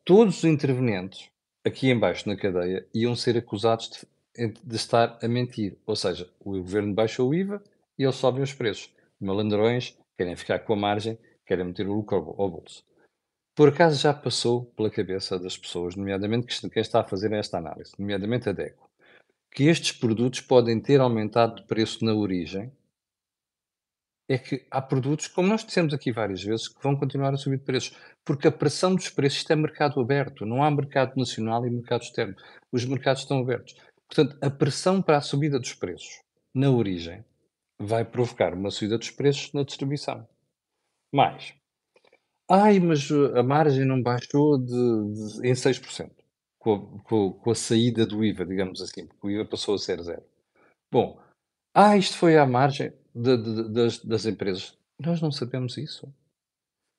todos 0.05 0.39
os 0.39 0.45
intervenientes 0.45 1.31
aqui 1.65 1.91
embaixo 1.91 2.29
na 2.29 2.37
cadeia 2.37 2.87
iam 2.95 3.15
ser 3.17 3.37
acusados 3.37 3.91
de, 3.91 4.49
de, 4.49 4.77
estar 4.77 5.19
a 5.21 5.29
mentir. 5.29 5.77
Ou 5.85 5.97
seja, 5.97 6.31
o 6.41 6.53
governo 6.53 6.95
baixou 6.95 7.31
o 7.31 7.35
IVA 7.35 7.63
e 7.99 8.05
eles 8.05 8.17
sobem 8.17 8.43
os 8.43 8.55
preços. 8.55 8.91
Malandrões 9.21 9.97
querem 10.17 10.37
ficar 10.37 10.61
com 10.61 10.75
a 10.75 10.77
margem, 10.77 11.19
querem 11.45 11.65
meter 11.65 11.89
o 11.89 11.95
lucro 11.95 12.35
ao 12.39 12.49
bolso. 12.49 12.85
Por 13.55 13.69
acaso 13.69 14.01
já 14.01 14.15
passou 14.15 14.67
pela 14.77 14.91
cabeça 14.91 15.39
das 15.39 15.57
pessoas, 15.57 15.95
nomeadamente 15.95 16.69
quem 16.71 16.81
está 16.81 17.01
a 17.01 17.05
fazer 17.05 17.33
esta 17.33 17.59
análise, 17.59 17.93
nomeadamente 17.99 18.49
a 18.49 18.53
DECO, 18.53 18.91
que 19.51 19.65
estes 19.65 19.93
produtos 19.93 20.41
podem 20.41 20.81
ter 20.81 21.01
aumentado 21.01 21.57
de 21.57 21.67
preço 21.67 22.05
na 22.05 22.15
origem? 22.15 22.73
é 24.29 24.39
que 24.39 24.67
há 24.71 24.81
produtos, 24.81 25.29
como 25.29 25.49
nós 25.49 25.65
dissemos 25.65 25.93
aqui 25.93 26.13
várias 26.13 26.43
vezes, 26.43 26.69
que 26.69 26.83
vão 26.83 26.97
continuar 26.97 27.35
a 27.35 27.37
subir 27.37 27.59
de 27.59 27.65
preços, 27.65 27.97
porque 28.25 28.49
a 28.49 28.53
pressão 28.53 28.95
dos 28.95 29.11
preços 29.11 29.39
isto 29.39 29.53
é 29.53 29.57
mercado 29.57 30.01
aberto, 30.01 30.47
não 30.47 30.63
há 30.63 30.71
mercado 30.71 31.17
nacional 31.17 31.67
e 31.67 31.71
mercado 31.71 32.03
externo. 32.03 32.35
Os 32.71 32.85
mercados 32.85 33.23
estão 33.23 33.41
abertos. 33.41 33.75
Portanto, 34.09 34.37
a 34.43 34.51
pressão 34.51 35.03
para 35.03 35.19
a 35.19 35.21
subida 35.21 35.59
dos 35.59 35.75
preços 35.75 36.21
na 36.55 36.71
origem 36.71 37.25
vai 37.79 38.05
provocar 38.05 38.55
uma 38.55 38.71
subida 38.71 38.99
dos 38.99 39.11
preços 39.11 39.53
na 39.53 39.65
distribuição. 39.65 40.27
Mais, 41.13 41.55
ai, 42.51 42.79
mas 42.81 43.11
uh, 43.11 43.37
a 43.37 43.43
margem 43.43 43.85
não 43.85 44.03
baixou 44.03 44.59
de, 44.59 44.67
de, 44.67 45.49
em 45.49 45.53
6%, 45.53 46.11
com 46.59 46.75
a, 46.75 47.03
com, 47.05 47.33
com 47.33 47.51
a 47.51 47.55
saída 47.55 48.07
do 48.07 48.25
IVA, 48.25 48.45
digamos 48.45 48.81
assim, 48.81 49.07
porque 49.07 49.27
o 49.27 49.31
IVA 49.31 49.45
passou 49.45 49.75
a 49.75 49.79
ser 49.79 50.03
zero. 50.03 50.25
Bom, 50.91 51.19
ah, 51.75 51.97
isto 51.97 52.17
foi 52.17 52.37
à 52.37 52.45
margem 52.45 52.93
de, 53.15 53.37
de, 53.37 53.73
das, 53.73 53.99
das 53.99 54.27
empresas. 54.27 54.77
Nós 54.99 55.21
não 55.21 55.33
sabemos 55.33 55.77
isso. 55.79 56.13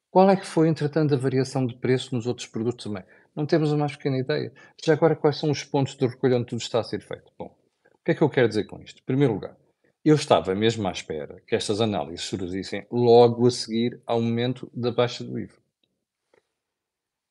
Qual 0.09 0.29
é 0.29 0.35
que 0.35 0.45
foi, 0.45 0.67
entretanto, 0.67 1.13
a 1.13 1.17
variação 1.17 1.65
de 1.65 1.75
preço 1.75 2.13
nos 2.13 2.27
outros 2.27 2.47
produtos 2.47 2.85
também? 2.85 3.03
Não 3.35 3.45
temos 3.45 3.73
a 3.73 3.77
mais 3.77 3.95
pequena 3.95 4.19
ideia. 4.19 4.53
Já 4.83 4.93
agora, 4.93 5.15
quais 5.15 5.37
são 5.37 5.49
os 5.49 5.63
pontos 5.63 5.95
de 5.95 6.05
recolha 6.05 6.37
onde 6.37 6.45
tudo 6.45 6.61
está 6.61 6.79
a 6.79 6.83
ser 6.83 7.01
feito? 7.01 7.31
Bom, 7.37 7.45
o 7.45 8.03
que 8.05 8.11
é 8.11 8.15
que 8.15 8.21
eu 8.21 8.29
quero 8.29 8.47
dizer 8.47 8.65
com 8.65 8.79
isto? 8.81 8.99
Em 8.99 9.05
primeiro 9.05 9.33
lugar, 9.33 9.57
eu 10.03 10.15
estava 10.15 10.53
mesmo 10.53 10.87
à 10.87 10.91
espera 10.91 11.41
que 11.47 11.55
estas 11.55 11.79
análises 11.79 12.25
surgissem 12.25 12.85
logo 12.91 13.47
a 13.47 13.51
seguir 13.51 14.01
ao 14.05 14.21
momento 14.21 14.69
da 14.73 14.91
baixa 14.91 15.23
do 15.23 15.39
IVA. 15.39 15.63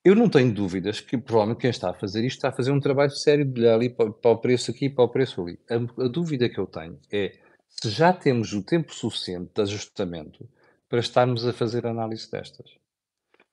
Eu 0.05 0.17
não 0.17 0.29
tenho 0.29 0.53
dúvidas 0.53 0.99
que 1.01 1.17
provavelmente 1.17 1.61
quem 1.61 1.71
está 1.71 1.91
a 1.91 1.95
fazer 1.95 2.25
isto 2.25 2.39
está 2.39 2.49
a 2.49 2.53
fazer 2.53 2.73
um 2.73 2.81
trabalho 2.81 3.13
sério 3.13 3.45
de 3.45 3.61
olhar 3.61 3.75
ali 3.75 3.91
para, 3.91 4.11
para 4.11 4.31
o 4.31 4.39
preço 4.39 4.71
aqui 4.71 4.87
e 4.87 4.91
para 4.91 5.05
o 5.05 5.09
preço 5.09 5.41
ali. 5.43 5.61
A, 5.71 6.05
a, 6.05 6.09
dúvida 6.09 6.49
que 6.49 6.59
eu 6.59 6.67
tenho 6.67 6.99
é 7.13 7.39
se 7.69 7.89
já 7.91 8.13
temos 8.13 8.53
o 8.53 8.65
tempo 8.65 8.93
suficiente 8.93 9.53
de 9.55 9.63
ajustamento 9.63 10.49
para 10.89 10.99
estarmos 10.99 11.47
a 11.47 11.53
fazer 11.53 11.87
análise 11.87 12.29
destas. 12.31 12.79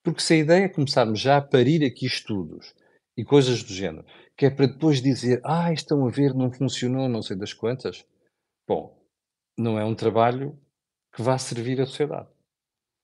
Porque 0.02 0.22
se 0.22 0.34
a 0.34 0.38
ideia 0.38 0.64
é 0.64 0.70
começarmos 0.70 1.20
já 1.20 1.38
a 1.38 1.42
parir 1.42 1.86
aqui 1.86 2.06
estudos 2.06 2.74
e 3.16 3.24
coisas 3.24 3.62
do 3.62 3.74
género, 3.74 4.06
que 4.36 4.46
é 4.46 4.50
para 4.50 4.66
depois 4.66 5.02
dizer, 5.02 5.42
ah, 5.44 5.72
estão 5.72 6.08
a 6.08 6.10
ver, 6.10 6.34
não 6.34 6.52
funcionou, 6.52 7.08
não 7.08 7.22
sei 7.22 7.38
das 7.38 7.54
quantas, 7.54 8.06
bom, 8.68 8.99
não 9.60 9.78
é 9.78 9.84
um 9.84 9.94
trabalho 9.94 10.58
que 11.13 11.22
vá 11.22 11.38
servir 11.38 11.82
à 11.82 11.86
sociedade. 11.86 12.28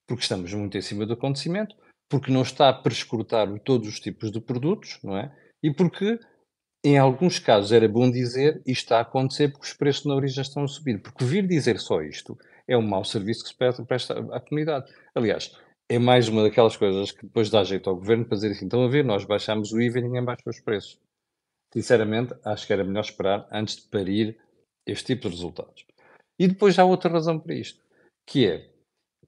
Porque 0.07 0.23
estamos 0.23 0.53
muito 0.53 0.77
em 0.77 0.81
cima 0.81 1.05
do 1.05 1.13
acontecimento, 1.13 1.75
porque 2.09 2.31
não 2.31 2.43
está 2.43 2.69
a 2.69 2.73
prescrutar 2.73 3.47
todos 3.59 3.87
os 3.87 3.99
tipos 3.99 4.31
de 4.31 4.39
produtos, 4.39 4.99
não 5.03 5.17
é? 5.17 5.35
E 5.61 5.73
porque, 5.73 6.19
em 6.83 6.97
alguns 6.97 7.39
casos, 7.39 7.71
era 7.71 7.87
bom 7.89 8.09
dizer 8.09 8.61
isto 8.65 8.83
está 8.83 8.99
a 8.99 9.01
acontecer 9.01 9.49
porque 9.49 9.65
os 9.65 9.73
preços 9.73 10.05
na 10.05 10.15
origem 10.15 10.41
estão 10.41 10.63
a 10.63 10.67
subir. 10.67 11.01
Porque 11.01 11.25
vir 11.25 11.47
dizer 11.47 11.79
só 11.79 12.01
isto 12.01 12.37
é 12.67 12.77
um 12.77 12.87
mau 12.87 13.03
serviço 13.03 13.43
que 13.43 13.49
se 13.49 13.85
presta 13.85 14.13
à 14.31 14.39
comunidade. 14.39 14.91
Aliás, 15.13 15.57
é 15.89 15.99
mais 15.99 16.27
uma 16.29 16.43
daquelas 16.43 16.77
coisas 16.77 17.11
que 17.11 17.23
depois 17.23 17.49
dá 17.49 17.63
jeito 17.63 17.89
ao 17.89 17.95
governo 17.95 18.25
para 18.25 18.35
dizer 18.35 18.51
assim: 18.51 18.65
estão 18.65 18.83
a 18.83 18.87
ver, 18.87 19.03
nós 19.03 19.25
baixamos 19.25 19.71
o 19.73 19.81
IVA 19.81 19.99
e 19.99 20.03
ninguém 20.03 20.23
baixa 20.23 20.49
os 20.49 20.59
preços. 20.59 20.99
Sinceramente, 21.73 22.33
acho 22.45 22.65
que 22.65 22.73
era 22.73 22.83
melhor 22.83 23.01
esperar 23.01 23.47
antes 23.51 23.77
de 23.77 23.89
parir 23.89 24.37
este 24.85 25.15
tipo 25.15 25.23
de 25.23 25.35
resultados. 25.35 25.85
E 26.37 26.47
depois 26.47 26.77
há 26.77 26.85
outra 26.85 27.09
razão 27.09 27.39
para 27.39 27.55
isto, 27.55 27.83
que 28.25 28.45
é, 28.47 28.69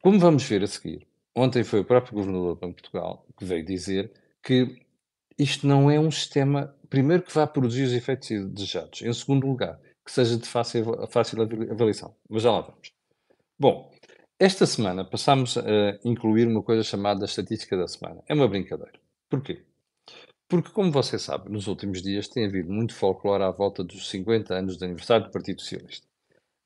como 0.02 0.20
vamos 0.20 0.44
ver 0.44 0.64
a 0.64 0.68
seguir, 0.68 1.08
ontem 1.36 1.64
foi 1.64 1.80
o 1.80 1.86
próprio 1.86 2.14
Governador 2.14 2.56
do 2.56 2.60
Banco 2.60 2.76
de 2.76 2.82
Portugal 2.82 3.26
que 3.38 3.46
veio 3.46 3.66
dizer 3.66 4.12
que 4.44 4.82
isto 5.38 5.68
não 5.68 5.90
é 5.90 6.00
um 6.00 6.12
sistema, 6.12 6.76
primeiro, 6.90 7.24
que 7.24 7.34
vá 7.34 7.46
produzir 7.46 7.84
os 7.84 7.94
efeitos 7.94 8.30
desejados, 8.50 9.02
em 9.02 9.14
segundo 9.14 9.48
lugar, 9.48 9.80
que 10.04 10.12
seja 10.12 10.38
de 10.38 10.48
fácil, 10.48 11.08
fácil 11.08 11.42
avaliação. 11.42 12.16
Mas 12.30 12.44
já 12.44 12.52
lá 12.52 12.62
vamos. 12.62 12.92
Bom, 13.60 13.92
esta 14.40 14.66
semana 14.66 15.04
passámos 15.04 15.58
a 15.58 16.00
incluir 16.04 16.48
uma 16.48 16.64
coisa 16.64 16.84
chamada 16.84 17.26
estatística 17.26 17.76
da 17.76 17.88
semana. 17.88 18.24
É 18.28 18.34
uma 18.34 18.48
brincadeira. 18.48 19.00
Porquê? 19.30 19.64
Porque, 20.48 20.70
como 20.72 20.92
você 20.92 21.20
sabe, 21.20 21.52
nos 21.52 21.68
últimos 21.68 22.02
dias 22.02 22.28
tem 22.28 22.46
havido 22.46 22.72
muito 22.72 22.96
folclore 22.96 23.44
à 23.44 23.52
volta 23.52 23.84
dos 23.84 24.10
50 24.10 24.54
anos 24.54 24.78
de 24.78 24.86
aniversário 24.86 25.26
do 25.26 25.32
Partido 25.32 25.62
Socialista. 25.62 26.08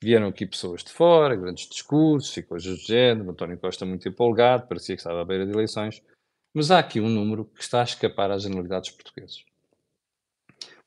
Vieram 0.03 0.27
aqui 0.27 0.47
pessoas 0.47 0.83
de 0.83 0.91
fora, 0.91 1.35
grandes 1.35 1.69
discursos 1.69 2.35
e 2.35 2.41
coisas 2.41 2.79
do 2.79 2.85
género. 2.85 3.29
António 3.29 3.59
Costa 3.59 3.85
muito 3.85 4.09
empolgado, 4.09 4.67
parecia 4.67 4.95
que 4.95 4.99
estava 5.01 5.21
à 5.21 5.25
beira 5.25 5.45
de 5.45 5.51
eleições. 5.51 6.01
Mas 6.53 6.71
há 6.71 6.79
aqui 6.79 6.99
um 6.99 7.07
número 7.07 7.45
que 7.45 7.61
está 7.61 7.81
a 7.81 7.83
escapar 7.83 8.31
às 8.31 8.41
generalidades 8.41 8.89
portuguesas. 8.89 9.45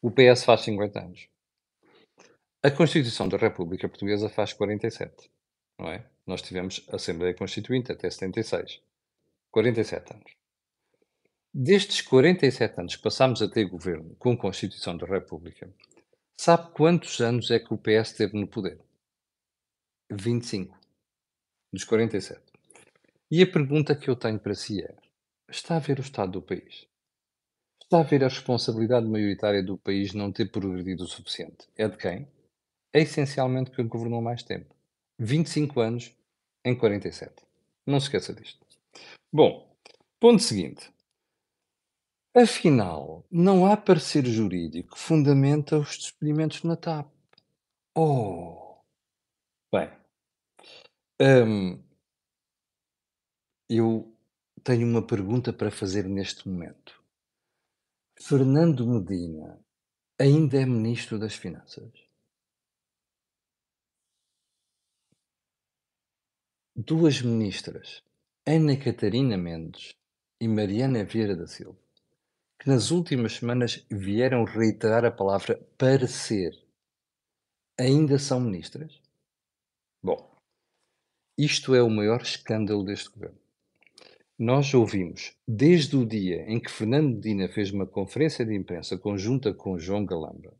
O 0.02 0.10
PS 0.10 0.44
faz 0.44 0.62
50 0.62 0.98
anos. 0.98 1.28
A 2.62 2.70
Constituição 2.70 3.28
da 3.28 3.36
República 3.36 3.88
Portuguesa 3.88 4.28
faz 4.28 4.52
47. 4.52 5.30
Não 5.78 5.88
é? 5.88 6.04
Nós 6.26 6.42
tivemos 6.42 6.84
a 6.90 6.96
Assembleia 6.96 7.34
Constituinte 7.34 7.92
até 7.92 8.10
76. 8.10 8.80
47 9.50 10.12
anos. 10.12 10.32
Destes 11.52 12.00
47 12.00 12.80
anos 12.80 12.96
que 12.96 13.02
passámos 13.02 13.40
a 13.40 13.48
ter 13.48 13.64
governo 13.66 14.16
com 14.16 14.32
a 14.32 14.36
Constituição 14.36 14.96
da 14.96 15.06
República, 15.06 15.72
sabe 16.36 16.72
quantos 16.72 17.20
anos 17.20 17.50
é 17.52 17.60
que 17.60 17.72
o 17.72 17.78
PS 17.78 18.12
teve 18.12 18.38
no 18.38 18.48
poder? 18.48 18.80
25 20.16 20.78
dos 21.72 21.84
47. 21.84 22.40
E 23.30 23.42
a 23.42 23.50
pergunta 23.50 23.96
que 23.96 24.08
eu 24.08 24.16
tenho 24.16 24.38
para 24.38 24.54
si 24.54 24.82
é: 24.82 24.94
está 25.48 25.76
a 25.76 25.80
ver 25.80 25.98
o 25.98 26.02
estado 26.02 26.32
do 26.32 26.42
país? 26.42 26.86
Está 27.82 28.00
a 28.00 28.02
ver 28.02 28.24
a 28.24 28.28
responsabilidade 28.28 29.06
maioritária 29.06 29.62
do 29.62 29.76
país 29.76 30.14
não 30.14 30.32
ter 30.32 30.50
progredido 30.50 31.04
o 31.04 31.08
suficiente? 31.08 31.68
É 31.76 31.88
de 31.88 31.96
quem? 31.96 32.28
É 32.92 33.00
essencialmente 33.00 33.70
quem 33.70 33.86
governou 33.86 34.22
mais 34.22 34.42
tempo. 34.42 34.74
25 35.18 35.80
anos 35.80 36.16
em 36.64 36.74
47. 36.74 37.34
Não 37.86 38.00
se 38.00 38.06
esqueça 38.06 38.32
disto. 38.32 38.64
Bom, 39.32 39.76
ponto 40.18 40.42
seguinte. 40.42 40.92
Afinal, 42.36 43.24
não 43.30 43.66
há 43.66 43.76
parecer 43.76 44.26
jurídico 44.26 44.94
que 44.94 45.00
fundamenta 45.00 45.78
os 45.78 45.96
despedimentos 45.96 46.64
na 46.64 46.76
TAP. 46.76 47.06
Oh! 47.96 48.78
Bem, 49.72 49.88
hum, 51.24 51.82
eu 53.68 54.14
tenho 54.62 54.86
uma 54.86 55.06
pergunta 55.06 55.52
para 55.52 55.70
fazer 55.70 56.04
neste 56.04 56.46
momento. 56.46 57.02
Fernando 58.20 58.86
Medina 58.86 59.58
ainda 60.20 60.60
é 60.60 60.66
Ministro 60.66 61.18
das 61.18 61.34
Finanças? 61.34 61.90
Duas 66.76 67.22
ministras, 67.22 68.02
Ana 68.46 68.76
Catarina 68.76 69.38
Mendes 69.38 69.94
e 70.40 70.46
Mariana 70.46 71.04
Vieira 71.04 71.34
da 71.36 71.46
Silva, 71.46 71.78
que 72.58 72.68
nas 72.68 72.90
últimas 72.90 73.34
semanas 73.34 73.86
vieram 73.90 74.44
reiterar 74.44 75.04
a 75.04 75.10
palavra 75.10 75.56
parecer, 75.78 76.52
ainda 77.78 78.18
são 78.18 78.40
ministras? 78.40 79.00
Bom, 80.02 80.33
isto 81.36 81.74
é 81.74 81.82
o 81.82 81.90
maior 81.90 82.22
escândalo 82.22 82.84
deste 82.84 83.10
governo. 83.10 83.38
Nós 84.38 84.72
ouvimos, 84.74 85.36
desde 85.46 85.96
o 85.96 86.04
dia 86.04 86.44
em 86.48 86.58
que 86.58 86.70
Fernando 86.70 87.14
Medina 87.14 87.48
fez 87.48 87.70
uma 87.70 87.86
conferência 87.86 88.44
de 88.44 88.54
imprensa 88.54 88.98
conjunta 88.98 89.54
com 89.54 89.78
João 89.78 90.04
Galamba, 90.04 90.52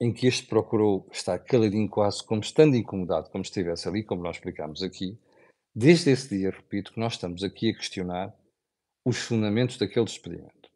em 0.00 0.12
que 0.12 0.26
este 0.26 0.46
procurou 0.46 1.08
estar 1.10 1.38
caladinho 1.38 1.88
quase 1.88 2.22
como 2.24 2.40
estando 2.40 2.76
incomodado, 2.76 3.30
como 3.30 3.42
estivesse 3.42 3.88
ali, 3.88 4.02
como 4.02 4.22
nós 4.22 4.36
explicámos 4.36 4.82
aqui, 4.82 5.18
desde 5.74 6.10
esse 6.10 6.36
dia, 6.36 6.50
repito, 6.50 6.92
que 6.92 7.00
nós 7.00 7.14
estamos 7.14 7.42
aqui 7.42 7.70
a 7.70 7.74
questionar 7.74 8.34
os 9.04 9.18
fundamentos 9.18 9.78
daquele 9.78 10.04
despedimento. 10.04 10.70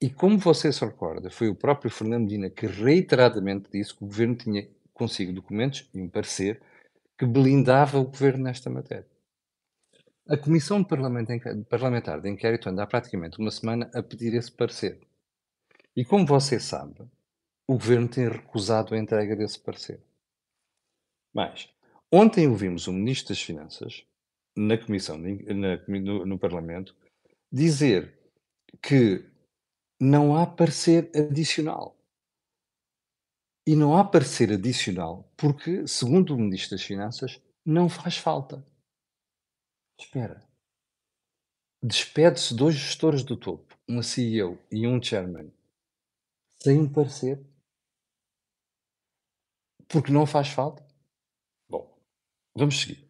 E 0.00 0.10
como 0.10 0.38
você 0.38 0.70
se 0.72 0.84
recorda, 0.84 1.30
foi 1.30 1.48
o 1.48 1.54
próprio 1.54 1.90
Fernando 1.90 2.24
Medina 2.24 2.50
que 2.50 2.66
reiteradamente 2.66 3.70
disse 3.72 3.94
que 3.94 4.04
o 4.04 4.06
governo 4.06 4.34
tinha 4.34 4.68
consigo 4.92 5.32
documentos 5.32 5.88
e 5.94 6.00
um 6.00 6.08
parecer 6.08 6.60
que 7.18 7.26
blindava 7.26 7.98
o 7.98 8.04
governo 8.04 8.44
nesta 8.44 8.68
matéria. 8.68 9.08
A 10.26 10.36
Comissão 10.36 10.82
Parlamentar 10.82 12.20
de 12.20 12.30
Inquérito 12.30 12.68
anda 12.68 12.82
há 12.82 12.86
praticamente 12.86 13.38
uma 13.38 13.50
semana 13.50 13.90
a 13.94 14.02
pedir 14.02 14.34
esse 14.34 14.50
parecer. 14.50 15.00
E 15.94 16.04
como 16.04 16.26
você 16.26 16.58
sabe, 16.58 17.02
o 17.68 17.74
governo 17.74 18.08
tem 18.08 18.28
recusado 18.28 18.94
a 18.94 18.98
entrega 18.98 19.36
desse 19.36 19.58
parecer. 19.60 20.02
Mas, 21.32 21.68
ontem 22.10 22.48
ouvimos 22.48 22.86
o 22.86 22.92
Ministro 22.92 23.28
das 23.28 23.42
Finanças, 23.42 24.04
na 24.56 24.78
Comissão, 24.78 25.18
na, 25.18 25.76
no, 25.86 26.24
no 26.24 26.38
Parlamento, 26.38 26.96
dizer 27.52 28.18
que 28.82 29.24
não 30.00 30.36
há 30.36 30.46
parecer 30.46 31.10
adicional. 31.14 31.96
E 33.66 33.74
não 33.74 33.96
há 33.96 34.04
parecer 34.04 34.52
adicional 34.52 35.32
porque, 35.36 35.86
segundo 35.86 36.34
o 36.34 36.38
Ministro 36.38 36.76
das 36.76 36.84
Finanças, 36.84 37.40
não 37.64 37.88
faz 37.88 38.18
falta. 38.18 38.64
Espera. 39.98 40.46
Despede-se 41.82 42.54
dois 42.54 42.74
gestores 42.74 43.22
do 43.22 43.36
topo, 43.36 43.78
uma 43.88 44.02
CEO 44.02 44.58
e 44.70 44.86
um 44.86 45.02
chairman, 45.02 45.52
sem 46.62 46.90
parecer, 46.90 47.44
porque 49.88 50.10
não 50.10 50.26
faz 50.26 50.48
falta. 50.48 50.86
Bom, 51.68 51.98
vamos 52.54 52.80
seguir. 52.80 53.06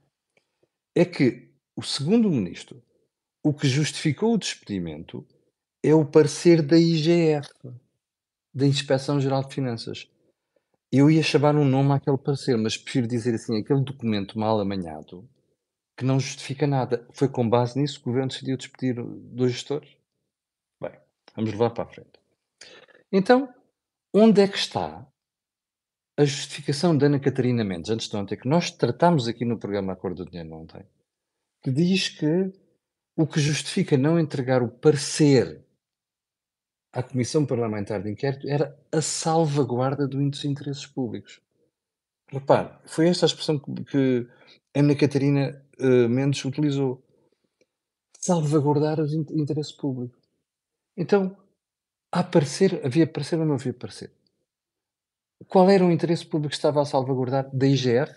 é 0.95 1.05
que 1.05 1.53
o 1.77 1.83
segundo 1.83 2.31
ministro, 2.31 2.83
o 3.43 3.53
que 3.53 3.69
justificou 3.69 4.35
o 4.35 4.39
despedimento 4.39 5.27
é 5.83 5.95
o 5.95 6.05
parecer 6.05 6.63
da 6.63 6.79
IGF, 6.79 7.49
da 8.53 8.67
Inspeção 8.67 9.21
Geral 9.21 9.45
de 9.45 9.55
Finanças. 9.55 10.11
Eu 10.97 11.11
ia 11.11 11.25
chamar 11.25 11.57
um 11.57 11.65
nome 11.65 11.93
àquele 11.93 12.17
parecer, 12.17 12.57
mas 12.57 12.77
prefiro 12.77 13.09
dizer 13.09 13.35
assim, 13.35 13.59
aquele 13.59 13.81
documento 13.81 14.39
mal 14.39 14.61
amanhado, 14.61 15.29
que 15.97 16.05
não 16.05 16.21
justifica 16.21 16.69
nada. 16.69 17.05
Foi 17.13 17.29
com 17.29 17.51
base 17.51 17.77
nisso 17.77 18.01
que 18.01 18.09
o 18.09 18.13
governo 18.13 18.29
decidiu 18.29 18.57
despedir 18.57 18.95
dois 19.03 19.51
gestores? 19.51 19.97
Bem, 20.81 20.93
vamos 21.35 21.51
levar 21.51 21.71
para 21.71 21.83
a 21.83 21.89
frente. 21.89 22.13
Então, 23.11 23.53
onde 24.15 24.41
é 24.41 24.47
que 24.47 24.57
está 24.57 25.05
a 26.17 26.25
justificação 26.25 26.97
da 26.97 27.07
Ana 27.07 27.19
Catarina 27.19 27.65
Mendes, 27.65 27.91
antes 27.91 28.09
de 28.09 28.17
ontem, 28.17 28.39
que 28.39 28.49
nós 28.49 28.71
tratámos 28.71 29.27
aqui 29.27 29.45
no 29.45 29.59
programa 29.59 29.95
Acordo 29.95 30.25
do 30.25 30.31
Dinheiro 30.31 30.55
ontem, 30.55 30.87
que 31.61 31.73
diz 31.73 32.09
que 32.09 32.53
o 33.17 33.27
que 33.27 33.41
justifica 33.41 33.99
não 33.99 34.17
entregar 34.17 34.63
o 34.63 34.69
parecer 34.69 35.61
à 36.95 37.03
Comissão 37.03 37.45
Parlamentar 37.45 38.01
de 38.01 38.09
Inquérito 38.09 38.49
era 38.49 38.79
a 38.93 39.03
salvaguarda 39.03 40.07
dos 40.07 40.45
interesses 40.45 40.87
públicos. 40.87 41.41
Repare, 42.29 42.71
foi 42.87 43.09
esta 43.09 43.27
a 43.27 43.29
expressão 43.29 43.59
que, 43.59 44.27
Ana 44.73 44.95
Catarina 44.95 45.61
uh, 45.81 46.09
Mendes 46.09 46.45
utilizou. 46.45 47.03
Salvaguardar 48.19 49.01
os 49.01 49.13
in 49.13 49.27
interesses 49.31 49.73
públicos. 49.73 50.19
Então, 50.97 51.37
a 52.11 52.23
parecer, 52.23 52.81
havia 52.85 53.07
parecer 53.07 53.39
ou 53.39 53.45
não 53.45 53.57
havia 53.57 53.75
parecer? 53.75 54.13
Qual 55.49 55.69
era 55.69 55.85
o 55.85 55.91
interesse 55.91 56.25
público 56.25 56.51
que 56.51 56.57
estava 56.57 56.81
a 56.81 56.85
salvaguardar 56.85 57.51
da 57.55 57.67
IGF? 57.67 58.13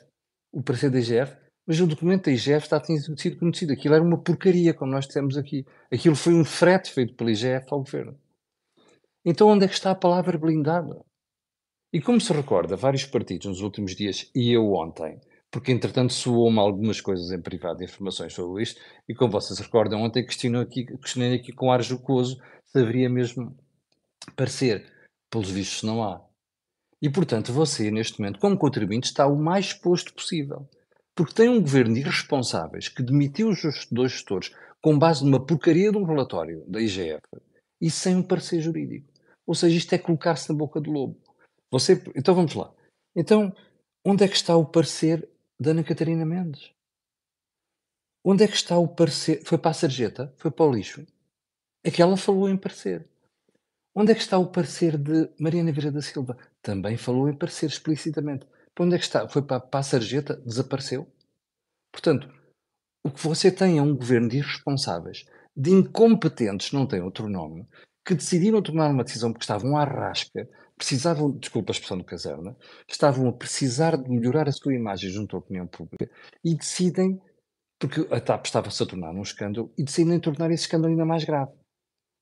O 0.52 0.62
parecer 0.62 0.90
da 0.90 1.00
IGF? 1.00 1.36
Mas 1.66 1.80
o 1.82 1.88
documento 1.88 2.26
da 2.26 2.32
IGF 2.32 2.64
está 2.64 2.82
sido 2.82 3.38
conhecido. 3.38 3.74
Aquilo 3.74 3.96
era 3.96 4.04
uma 4.04 4.18
porcaria, 4.18 4.74
como 4.74 4.92
nós 4.92 5.08
dissemos 5.08 5.36
aqui. 5.36 5.66
Aquilo 5.92 6.16
foi 6.16 6.34
um 6.34 6.46
frete 6.46 6.94
feito 6.94 7.14
pela 7.16 7.32
IGF 7.32 7.66
ao 7.70 7.80
governo. 7.80 8.18
Então 9.30 9.50
onde 9.50 9.66
é 9.66 9.68
que 9.68 9.74
está 9.74 9.92
a 9.92 9.96
palavra 9.96 10.38
blindada? 10.38 11.04
E 11.92 12.00
como 12.00 12.22
se 12.22 12.32
recorda, 12.32 12.78
vários 12.78 13.04
partidos 13.04 13.48
nos 13.48 13.60
últimos 13.60 13.94
dias 13.94 14.32
e 14.34 14.54
eu 14.54 14.72
ontem, 14.72 15.20
porque 15.52 15.70
entretanto 15.70 16.14
soou-me 16.14 16.60
algumas 16.60 17.02
coisas 17.02 17.30
em 17.32 17.42
privado, 17.42 17.84
informações 17.84 18.32
sobre 18.32 18.64
isto, 18.64 18.80
e 19.06 19.14
como 19.14 19.34
vocês 19.34 19.60
recordam, 19.60 20.02
ontem 20.02 20.26
questionei 20.26 20.62
aqui, 20.62 20.86
questionei 20.86 21.36
aqui 21.36 21.52
com 21.52 21.70
ar 21.70 21.84
jocoso 21.84 22.38
se 22.68 22.80
haveria 22.80 23.10
mesmo 23.10 23.54
parecer. 24.34 24.90
Pelos 25.30 25.52
vistos 25.52 25.84
não 25.84 26.02
há. 26.02 26.26
E 27.02 27.10
portanto 27.10 27.52
você, 27.52 27.92
neste 27.92 28.22
momento, 28.22 28.40
como 28.40 28.58
contribuinte, 28.58 29.08
está 29.08 29.28
o 29.28 29.36
mais 29.36 29.66
exposto 29.66 30.14
possível. 30.14 30.70
Porque 31.14 31.34
tem 31.34 31.50
um 31.50 31.60
governo 31.60 31.96
de 31.96 32.00
irresponsáveis 32.00 32.88
que 32.88 33.04
demitiu 33.04 33.50
os 33.50 33.60
dois 33.92 34.14
gestores 34.14 34.56
com 34.82 34.98
base 34.98 35.26
numa 35.26 35.46
porcaria 35.46 35.92
de 35.92 35.98
um 35.98 36.06
relatório 36.06 36.64
da 36.66 36.80
IGF 36.80 37.20
e 37.82 37.92
sem 37.92 38.16
um 38.16 38.24
parecer 38.24 38.62
jurídico. 38.62 39.17
Ou 39.48 39.56
seja, 39.56 39.78
isto 39.78 39.94
é 39.94 39.98
colocar-se 39.98 40.52
na 40.52 40.58
boca 40.58 40.82
do 40.82 40.92
lobo. 40.92 41.18
Você, 41.72 42.04
então 42.16 42.36
vamos 42.36 42.54
lá. 42.54 42.74
Então, 43.16 43.56
onde 44.06 44.26
é 44.26 44.28
que 44.28 44.36
está 44.36 44.56
o 44.58 44.66
parecer 44.66 45.28
da 45.58 45.72
Ana 45.72 45.84
Catarina 45.84 46.26
Mendes? 46.26 46.72
Onde 48.24 48.44
é 48.44 48.48
que 48.48 48.56
está 48.56 48.78
o 48.78 48.88
parecer? 48.88 49.42
Foi 49.46 49.58
para 49.58 49.72
a 49.72 49.74
sarjeta? 49.74 50.34
Foi 50.38 50.52
para 50.52 50.66
o 50.66 50.72
lixo? 50.72 51.08
É 51.82 51.90
que 51.90 52.02
ela 52.02 52.18
falou 52.18 52.50
em 52.50 52.58
parecer. 52.58 53.08
Onde 53.96 54.12
é 54.12 54.16
que 54.16 54.22
está 54.22 54.38
o 54.38 54.52
parecer 54.52 54.98
de 54.98 55.30
Mariana 55.40 55.72
Vieira 55.72 55.92
da 55.92 56.02
Silva? 56.02 56.38
Também 56.62 56.98
falou 56.98 57.30
em 57.30 57.38
parecer 57.38 57.68
explicitamente. 57.68 58.46
Para 58.76 58.86
onde 58.86 58.96
é 58.96 58.98
que 58.98 59.06
está? 59.06 59.28
Foi 59.30 59.42
para, 59.42 59.62
para 59.62 59.80
a 59.80 59.84
sarjeta? 59.84 60.36
Desapareceu? 60.46 61.08
Portanto, 61.92 62.30
o 63.04 63.10
que 63.10 63.24
você 63.24 63.50
tem 63.50 63.78
é 63.78 63.82
um 63.82 63.96
governo 63.96 64.28
de 64.28 64.38
irresponsáveis, 64.38 65.26
de 65.56 65.72
incompetentes, 65.72 66.74
não 66.74 66.86
tem 66.86 67.02
outro 67.02 67.30
nome, 67.30 67.66
que 68.08 68.16
decidiram 68.16 68.62
tomar 68.62 68.90
uma 68.90 69.04
decisão 69.04 69.34
porque 69.34 69.44
estavam 69.44 69.76
à 69.76 69.84
rasca, 69.84 70.50
precisavam, 70.78 71.30
desculpa 71.30 71.72
a 71.72 71.74
expressão 71.74 71.98
do 71.98 72.06
caserna, 72.06 72.56
estavam 72.88 73.28
a 73.28 73.34
precisar 73.34 73.98
de 73.98 74.10
melhorar 74.10 74.48
a 74.48 74.52
sua 74.54 74.74
imagem 74.74 75.10
junto 75.10 75.36
à 75.36 75.40
opinião 75.40 75.68
pública 75.68 76.10
e 76.42 76.56
decidem, 76.56 77.22
porque 77.78 78.08
a 78.10 78.22
TAP 78.22 78.46
estava-se 78.46 78.82
a 78.82 78.86
tornar 78.86 79.12
num 79.12 79.24
escândalo, 79.24 79.74
e 79.78 79.84
decidem 79.84 80.22
tornar 80.22 80.50
esse 80.52 80.64
escândalo 80.64 80.92
ainda 80.92 81.06
mais 81.06 81.26
grave, 81.26 81.52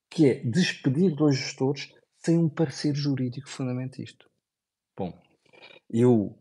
que 0.09 0.27
é 0.27 0.43
despedir 0.43 1.15
dois 1.15 1.37
gestores 1.37 1.93
sem 2.17 2.35
um 2.39 2.49
parecer 2.49 2.95
jurídico 2.95 3.47
fundamento 3.47 4.01
isto. 4.01 4.25
Bom, 4.97 5.13
eu 5.87 6.35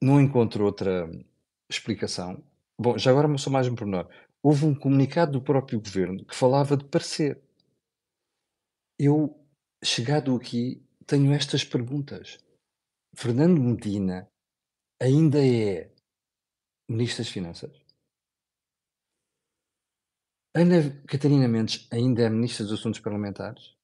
não 0.00 0.18
encontro 0.18 0.64
outra 0.64 1.10
explicação. 1.70 2.42
Bom, 2.80 2.96
já 2.96 3.10
agora 3.10 3.36
só 3.36 3.50
mais 3.50 3.68
um 3.68 3.74
pormenor. 3.74 4.08
Houve 4.42 4.64
um 4.64 4.74
comunicado 4.74 5.32
do 5.32 5.42
próprio 5.42 5.80
governo 5.80 6.24
que 6.24 6.34
falava 6.34 6.78
de 6.78 6.86
parecer. 6.86 7.42
Eu, 8.98 9.32
chegado 9.84 10.34
aqui, 10.34 10.84
tenho 11.06 11.32
estas 11.32 11.64
perguntas. 11.64 12.38
Fernando 13.14 13.60
Medina 13.60 14.28
ainda 15.00 15.38
é 15.38 15.92
Ministro 16.88 17.22
das 17.22 17.32
Finanças? 17.32 17.70
Ana 20.52 20.90
Catarina 21.06 21.46
Mendes 21.46 21.86
ainda 21.92 22.22
é 22.22 22.28
Ministra 22.28 22.64
dos 22.64 22.80
Assuntos 22.80 22.98
Parlamentares? 22.98 23.76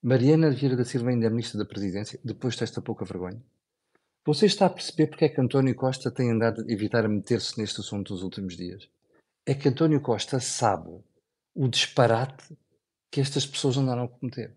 Mariana 0.00 0.50
Vieira 0.50 0.76
da 0.76 0.84
Silva 0.84 1.10
ainda 1.10 1.26
é 1.26 1.30
Ministra 1.30 1.58
da 1.58 1.64
Presidência, 1.64 2.20
depois 2.22 2.54
desta 2.54 2.80
pouca 2.80 3.04
vergonha? 3.04 3.42
Você 4.24 4.46
está 4.46 4.66
a 4.66 4.70
perceber 4.70 5.08
porque 5.08 5.24
é 5.24 5.28
que 5.28 5.40
António 5.40 5.74
Costa 5.74 6.10
tem 6.10 6.30
andado 6.30 6.60
a 6.62 6.72
evitar 6.72 7.08
meter-se 7.08 7.58
neste 7.58 7.80
assunto 7.80 8.12
nos 8.12 8.22
últimos 8.22 8.56
dias? 8.56 8.88
É 9.44 9.54
que 9.54 9.68
António 9.68 10.00
Costa 10.00 10.38
sabe 10.38 11.02
o 11.52 11.66
disparate 11.66 12.56
que 13.16 13.20
estas 13.22 13.46
pessoas 13.46 13.78
andaram 13.78 14.04
a 14.04 14.08
cometer. 14.08 14.52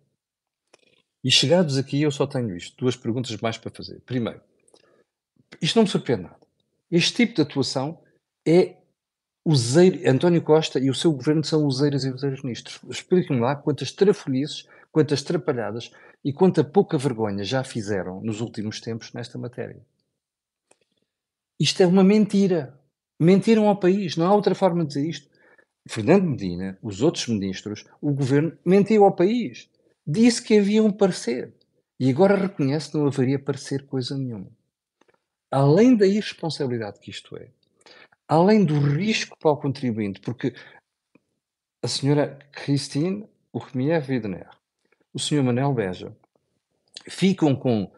E 1.24 1.32
chegados 1.32 1.78
aqui, 1.78 2.02
eu 2.02 2.12
só 2.12 2.28
tenho 2.28 2.54
isto, 2.58 2.76
duas 2.78 2.94
perguntas 2.94 3.36
mais 3.38 3.58
para 3.58 3.72
fazer. 3.72 4.02
Primeiro, 4.02 4.42
isto 5.62 5.78
não 5.78 5.84
me 5.84 5.90
surpreende 5.90 6.24
nada. 6.24 6.40
Este 6.92 7.14
tipo 7.14 7.36
de 7.36 7.42
atuação 7.42 8.02
é 8.46 8.76
useiro, 9.46 10.02
António 10.06 10.42
Costa 10.42 10.78
e 10.78 10.90
o 10.90 10.94
seu 10.94 11.14
governo 11.14 11.42
são 11.42 11.66
useiras 11.66 12.04
e 12.04 12.12
useiros 12.12 12.44
ministros. 12.44 12.82
Expliquem-me 12.90 13.42
lá 13.42 13.56
quantas 13.56 13.94
trafolhices, 13.94 14.68
quantas 14.92 15.24
trapalhadas 15.24 15.90
e 16.22 16.34
quanta 16.34 16.62
pouca 16.62 16.98
vergonha 16.98 17.46
já 17.46 17.64
fizeram 17.64 18.20
nos 18.20 18.42
últimos 18.42 18.82
tempos 18.82 19.14
nesta 19.14 19.38
matéria. 19.38 19.80
Isto 21.58 21.82
é 21.82 21.88
uma 21.88 22.04
mentira. 22.04 22.78
Mentiram 23.18 23.70
ao 23.70 23.80
país, 23.80 24.18
não 24.18 24.28
há 24.28 24.34
outra 24.34 24.54
forma 24.54 24.82
de 24.82 24.90
dizer 24.90 25.08
isto. 25.08 25.29
Fernando 25.88 26.26
Medina, 26.26 26.78
os 26.82 27.02
outros 27.02 27.28
ministros, 27.28 27.86
o 28.02 28.12
governo 28.12 28.58
mentiu 28.66 29.04
ao 29.04 29.16
país. 29.16 29.70
Disse 30.06 30.42
que 30.42 30.58
havia 30.58 30.84
um 30.84 30.92
parecer. 30.92 31.54
E 32.00 32.10
agora 32.10 32.36
reconhece 32.36 32.92
que 32.92 32.98
não 32.98 33.08
haveria 33.08 33.38
parecer 33.38 33.86
coisa 33.86 34.18
nenhuma. 34.18 34.50
Além 35.52 35.96
da 35.96 36.08
irresponsabilidade 36.08 37.00
que 37.00 37.10
isto 37.10 37.36
é, 37.38 37.50
além 38.28 38.64
do 38.64 38.80
risco 38.80 39.38
para 39.38 39.52
o 39.52 39.58
contribuinte, 39.58 40.22
porque 40.22 40.54
a 41.82 41.88
senhora 41.88 42.38
Christine 42.52 43.28
Urmier 43.52 44.06
Widner, 44.08 44.50
o 45.14 45.20
senhor 45.20 45.44
Manuel 45.44 45.74
Beja, 45.74 46.16
ficam 47.08 47.56
com 47.56 47.92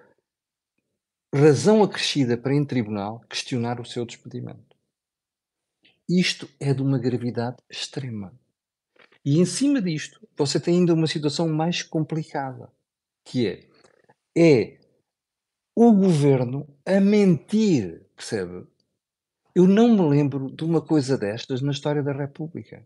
razão 1.34 1.84
acrescida 1.84 2.38
para 2.38 2.54
em 2.54 2.64
tribunal 2.66 3.20
questionar 3.30 3.80
o 3.80 3.86
seu 3.86 4.06
despedimento. 4.06 4.71
Isto 6.14 6.50
é 6.60 6.74
de 6.74 6.82
uma 6.82 7.00
gravidade 7.00 7.56
extrema. 7.70 8.38
E 9.24 9.40
em 9.40 9.46
cima 9.46 9.82
disto, 9.82 10.20
você 10.38 10.60
tem 10.60 10.80
ainda 10.80 10.94
uma 10.94 11.08
situação 11.08 11.48
mais 11.48 11.84
complicada, 11.84 12.70
que 13.24 13.48
é, 13.48 13.70
é 14.38 14.78
o 15.74 15.94
governo 15.94 16.68
a 16.86 17.00
mentir, 17.00 18.06
percebe? 18.14 18.68
Eu 19.56 19.66
não 19.66 19.96
me 19.96 20.02
lembro 20.10 20.52
de 20.52 20.66
uma 20.66 20.82
coisa 20.82 21.18
destas 21.18 21.62
na 21.62 21.72
história 21.72 22.04
da 22.04 22.12
República. 22.12 22.86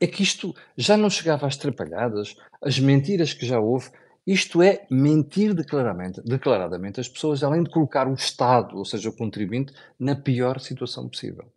É 0.00 0.08
que 0.08 0.24
isto 0.24 0.52
já 0.76 0.96
não 0.96 1.08
chegava 1.08 1.46
às 1.46 1.56
trapalhadas, 1.56 2.34
as 2.60 2.80
mentiras 2.80 3.32
que 3.32 3.46
já 3.46 3.60
houve. 3.60 3.88
Isto 4.26 4.62
é 4.62 4.84
mentir 4.90 5.54
declaradamente, 5.54 6.20
declaradamente 6.22 6.98
as 6.98 7.08
pessoas, 7.08 7.44
além 7.44 7.62
de 7.62 7.70
colocar 7.70 8.08
o 8.08 8.14
Estado, 8.14 8.76
ou 8.76 8.84
seja, 8.84 9.10
o 9.10 9.16
contribuinte, 9.16 9.72
na 9.96 10.16
pior 10.16 10.58
situação 10.58 11.08
possível. 11.08 11.48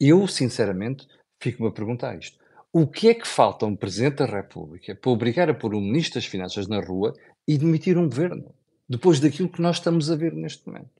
Eu, 0.00 0.26
sinceramente, 0.26 1.06
fico-me 1.40 1.68
a 1.68 1.72
perguntar 1.72 2.18
isto. 2.18 2.38
O 2.72 2.86
que 2.86 3.08
é 3.08 3.14
que 3.14 3.28
falta 3.28 3.66
um 3.66 3.76
Presidente 3.76 4.16
da 4.16 4.26
República 4.26 4.96
para 4.96 5.10
obrigar 5.12 5.48
a 5.48 5.54
pôr 5.54 5.74
um 5.74 5.80
Ministro 5.80 6.14
das 6.14 6.26
Finanças 6.26 6.66
na 6.66 6.80
rua 6.80 7.14
e 7.46 7.56
demitir 7.56 7.96
um 7.96 8.08
governo? 8.08 8.52
Depois 8.88 9.20
daquilo 9.20 9.48
que 9.48 9.62
nós 9.62 9.76
estamos 9.76 10.10
a 10.10 10.16
ver 10.16 10.32
neste 10.32 10.66
momento. 10.66 10.90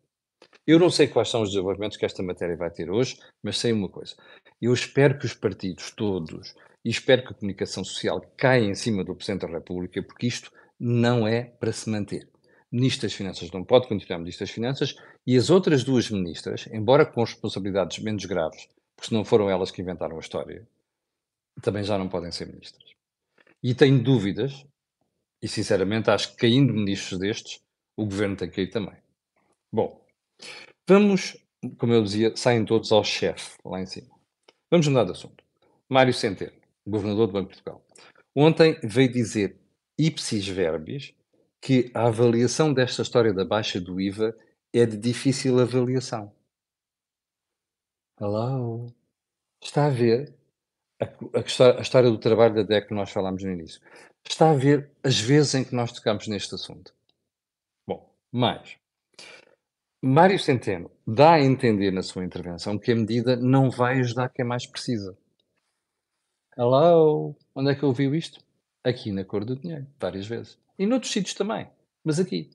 Eu 0.67 0.79
não 0.79 0.89
sei 0.89 1.09
quais 1.09 1.29
são 1.29 1.43
os 1.43 1.51
desenvolvimentos 1.51 1.97
que 1.97 2.07
esta 2.07 2.23
matéria 2.23 2.57
vai 2.57 2.71
ter 2.71 2.91
hoje, 2.91 3.19
mas 3.43 3.59
sei 3.59 3.73
uma 3.73 3.89
coisa. 3.89 4.15
Eu 4.63 4.73
espero 4.73 5.19
que 5.19 5.27
os 5.27 5.35
partidos 5.35 5.91
todos 5.91 6.55
e 6.85 6.91
espero 6.91 7.23
que 7.23 7.33
a 7.33 7.35
comunicação 7.35 7.83
social 7.83 8.21
caia 8.37 8.65
em 8.65 8.75
cima 8.75 9.03
do 9.03 9.15
Presidente 9.15 9.47
da 9.47 9.59
República, 9.59 10.03
porque 10.03 10.27
isto 10.27 10.53
não 10.79 11.27
é 11.27 11.43
para 11.43 11.73
se 11.73 11.91
manter. 11.91 12.29
Ministro 12.71 13.03
das 13.03 13.15
Finanças 13.15 13.51
não 13.51 13.65
pode 13.65 13.89
continuar 13.89 14.19
Ministro 14.19 14.47
das 14.47 14.55
Finanças 14.55 14.95
e 15.27 15.37
as 15.37 15.51
outras 15.51 15.85
duas 15.85 16.11
ministras, 16.11 16.69
embora 16.73 17.05
com 17.05 17.21
responsabilidades 17.23 17.99
menos 17.99 18.25
graves, 18.25 18.69
porque 18.95 19.09
se 19.09 19.15
não 19.15 19.25
foram 19.25 19.51
elas 19.51 19.71
que 19.71 19.83
inventaram 19.83 20.17
a 20.17 20.21
história, 20.21 20.67
também 21.63 21.85
já 21.85 21.99
não 21.99 22.09
podem 22.09 22.31
ser 22.31 22.47
ministras. 22.47 22.91
E 23.63 23.75
tenho 23.75 24.03
dúvidas, 24.03 24.67
e 25.43 25.49
sinceramente 25.49 26.11
acho 26.11 26.31
que 26.33 26.37
caindo 26.37 26.73
ministros 26.73 27.19
destes, 27.19 27.61
o 27.97 28.05
governo 28.05 28.37
tem 28.37 28.49
que 28.49 28.57
cair 28.57 28.71
também. 28.71 28.97
Bom, 29.73 30.05
vamos, 30.89 31.37
como 31.79 31.93
eu 31.93 32.03
dizia, 32.03 32.37
saem 32.37 32.65
todos 32.65 32.93
ao 32.93 33.05
chefe 33.05 33.57
lá 33.65 33.81
em 33.81 33.87
cima. 33.87 34.15
Vamos 34.71 34.87
mudar 34.89 35.05
de 35.05 35.13
assunto. 35.13 35.45
Mário 35.89 36.13
Centeno, 36.13 36.53
governador 36.87 37.27
do 37.27 37.33
Banco 37.33 37.49
de 37.49 37.55
Portugal, 37.55 37.85
ontem 38.35 38.79
veio 38.83 39.13
dizer 39.13 39.57
ipsis 39.99 40.47
verbis 40.49 41.15
que 41.61 41.91
a 41.95 42.07
avaliação 42.07 42.73
desta 42.73 43.03
história 43.03 43.33
da 43.33 43.45
baixa 43.45 43.81
do 43.81 44.01
IVA 44.01 44.37
é 44.73 44.85
de 44.85 44.97
difícil 44.97 45.59
avaliação. 45.61 46.33
Hello? 48.21 48.87
Está 49.61 49.87
a 49.87 49.91
ver 49.91 50.33
a, 51.01 51.05
a, 51.05 51.79
a 51.79 51.81
história 51.81 52.09
do 52.09 52.19
trabalho 52.19 52.55
da 52.55 52.63
DEC 52.63 52.87
que 52.89 52.95
nós 52.95 53.11
falámos 53.11 53.43
no 53.43 53.51
início? 53.51 53.81
Está 54.25 54.51
a 54.51 54.55
ver 54.55 54.89
as 55.03 55.19
vezes 55.19 55.55
em 55.57 55.65
que 55.65 55.75
nós 55.75 55.91
tocamos 55.91 56.29
neste 56.29 56.55
assunto? 56.55 56.95
Bom, 57.85 58.09
mais. 58.31 58.77
Mário 60.01 60.39
Centeno 60.39 60.93
dá 61.05 61.35
a 61.35 61.41
entender 61.41 61.91
na 61.91 62.03
sua 62.03 62.25
intervenção 62.25 62.79
que 62.79 62.93
a 62.93 62.95
medida 62.95 63.35
não 63.35 63.69
vai 63.69 63.99
ajudar 63.99 64.29
quem 64.29 64.45
mais 64.45 64.65
precisa. 64.65 65.19
Hello? 66.57 67.35
Onde 67.53 67.73
é 67.73 67.75
que 67.75 67.85
ouviu 67.85 68.15
isto? 68.15 68.41
Aqui 68.85 69.11
na 69.11 69.25
cor 69.25 69.45
do 69.45 69.57
dinheiro, 69.57 69.89
várias 69.99 70.27
vezes. 70.27 70.57
E 70.79 70.87
noutros 70.87 71.13
sítios 71.13 71.35
também, 71.35 71.69
mas 72.05 72.21
aqui. 72.21 72.49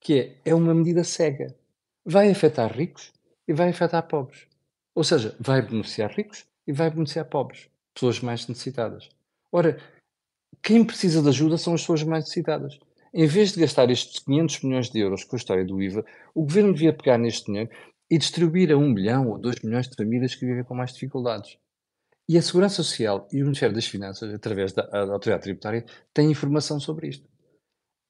Que 0.00 0.20
é, 0.20 0.50
é 0.50 0.54
uma 0.54 0.74
medida 0.74 1.04
cega. 1.04 1.54
Vai 2.04 2.28
afetar 2.28 2.76
ricos 2.76 3.12
e 3.46 3.52
vai 3.52 3.68
afetar 3.68 4.08
pobres. 4.08 4.49
Ou 5.00 5.04
seja, 5.04 5.34
vai 5.40 5.62
beneficiar 5.62 6.12
ricos 6.12 6.44
e 6.66 6.74
vai 6.74 6.90
beneficiar 6.90 7.24
pobres, 7.24 7.70
pessoas 7.94 8.20
mais 8.20 8.46
necessitadas. 8.46 9.08
Ora, 9.50 9.80
quem 10.62 10.84
precisa 10.84 11.22
de 11.22 11.28
ajuda 11.30 11.56
são 11.56 11.72
as 11.72 11.80
pessoas 11.80 12.02
mais 12.02 12.24
necessitadas. 12.24 12.78
Em 13.14 13.26
vez 13.26 13.52
de 13.52 13.60
gastar 13.60 13.88
estes 13.88 14.18
500 14.18 14.62
milhões 14.62 14.90
de 14.90 14.98
euros 14.98 15.24
com 15.24 15.36
a 15.36 15.38
história 15.38 15.64
do 15.64 15.82
IVA, 15.82 16.04
o 16.34 16.42
governo 16.42 16.74
devia 16.74 16.92
pegar 16.92 17.16
neste 17.16 17.46
dinheiro 17.46 17.70
e 18.10 18.18
distribuir 18.18 18.70
a 18.70 18.76
1 18.76 18.90
milhão 18.90 19.30
ou 19.30 19.38
2 19.38 19.62
milhões 19.62 19.88
de 19.88 19.96
famílias 19.96 20.34
que 20.34 20.44
vivem 20.44 20.64
com 20.64 20.74
mais 20.74 20.92
dificuldades. 20.92 21.56
E 22.28 22.36
a 22.36 22.42
Segurança 22.42 22.82
Social 22.82 23.26
e 23.32 23.40
o 23.40 23.46
Ministério 23.46 23.74
das 23.74 23.86
Finanças, 23.86 24.34
através 24.34 24.74
da, 24.74 24.82
da 24.82 25.14
Autoridade 25.14 25.44
Tributária, 25.44 25.86
têm 26.12 26.30
informação 26.30 26.78
sobre 26.78 27.08
isto. 27.08 27.26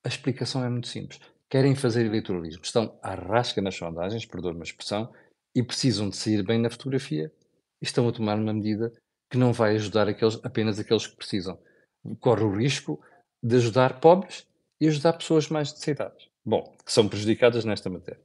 A 0.05 0.09
explicação 0.09 0.65
é 0.65 0.69
muito 0.69 0.89
simples. 0.89 1.21
Querem 1.49 1.77
fazer 1.77 2.05
eleitoralismo. 2.05 2.63
Estão 2.65 2.99
à 3.01 3.15
rasca 3.15 3.63
nas 3.63 3.77
sondagens, 3.77 4.27
perdoe 4.27 4.55
uma 4.55 4.65
expressão, 4.65 5.09
e 5.55 5.63
precisam 5.63 6.09
de 6.09 6.17
sair 6.17 6.43
bem 6.43 6.59
na 6.59 6.71
fotografia. 6.71 7.33
E 7.81 7.85
estão 7.85 8.09
a 8.09 8.13
tomar 8.13 8.37
uma 8.37 8.53
medida 8.53 8.93
que 9.31 9.39
não 9.39 9.53
vai 9.53 9.77
ajudar 9.77 10.09
aqueles, 10.09 10.39
apenas 10.45 10.79
aqueles 10.79 11.07
que 11.07 11.17
precisam. 11.17 11.59
Corre 12.19 12.45
o 12.45 12.57
risco 12.57 13.01
de 13.43 13.57
ajudar 13.57 14.01
pobres 14.01 14.47
e 14.81 14.89
ajudar 14.89 15.15
pessoas 15.15 15.49
mais 15.49 15.71
necessitadas. 15.71 16.29
Bom, 16.45 16.75
que 16.85 16.93
são 16.93 17.09
prejudicadas 17.09 17.65
nesta 17.65 17.89
matéria. 17.89 18.21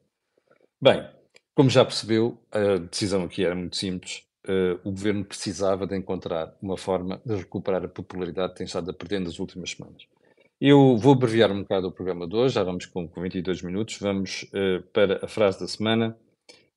Bem, 0.82 1.08
como 1.54 1.70
já 1.70 1.86
percebeu, 1.86 2.38
a 2.52 2.78
decisão 2.78 3.24
aqui 3.24 3.46
era 3.46 3.56
muito 3.56 3.76
simples 3.76 4.26
uh, 4.48 4.80
o 4.84 4.92
governo 4.92 5.26
precisava 5.26 5.86
de 5.86 5.96
encontrar 5.96 6.56
uma 6.62 6.78
forma 6.78 7.22
de 7.26 7.36
recuperar 7.36 7.84
a 7.84 7.88
popularidade 7.88 8.54
que 8.54 8.60
tem 8.60 8.66
estado 8.66 8.90
a 8.90 8.94
perder 8.94 9.20
nas 9.20 9.40
últimas 9.40 9.72
semanas. 9.72 10.04
Eu 10.60 10.98
vou 10.98 11.14
abreviar 11.14 11.52
um 11.52 11.62
bocado 11.62 11.88
o 11.88 11.92
programa 11.92 12.28
de 12.28 12.36
hoje, 12.36 12.56
já 12.56 12.64
vamos 12.64 12.86
com, 12.86 13.08
com 13.08 13.22
22 13.22 13.62
minutos. 13.62 13.98
Vamos 14.00 14.44
uh, 14.44 14.82
para 14.94 15.24
a 15.24 15.28
frase 15.28 15.60
da 15.60 15.68
semana, 15.68 16.18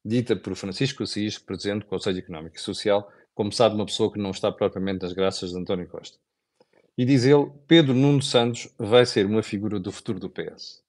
dita 0.09 0.35
por 0.35 0.55
Francisco 0.57 1.03
Assis, 1.03 1.38
Presidente 1.38 1.83
do 1.83 1.87
Conselho 1.87 2.18
Económico 2.18 2.57
e 2.57 2.61
Social, 2.61 3.11
como 3.35 3.53
sabe, 3.53 3.75
uma 3.75 3.87
pessoa 3.87 4.12
que 4.12 4.18
não 4.18 4.31
está 4.31 4.51
propriamente 4.51 5.03
nas 5.03 5.12
graças 5.12 5.51
de 5.51 5.59
António 5.59 5.88
Costa. 5.88 6.18
E 6.97 7.05
diz 7.05 7.25
ele: 7.25 7.51
Pedro 7.66 7.94
Nuno 7.94 8.23
Santos 8.23 8.68
vai 8.79 9.07
ser 9.07 9.27
uma 9.27 9.42
figura 9.42 9.79
do 9.79 9.92
futuro 9.92 10.18
do 10.18 10.31
PS. 10.31 10.83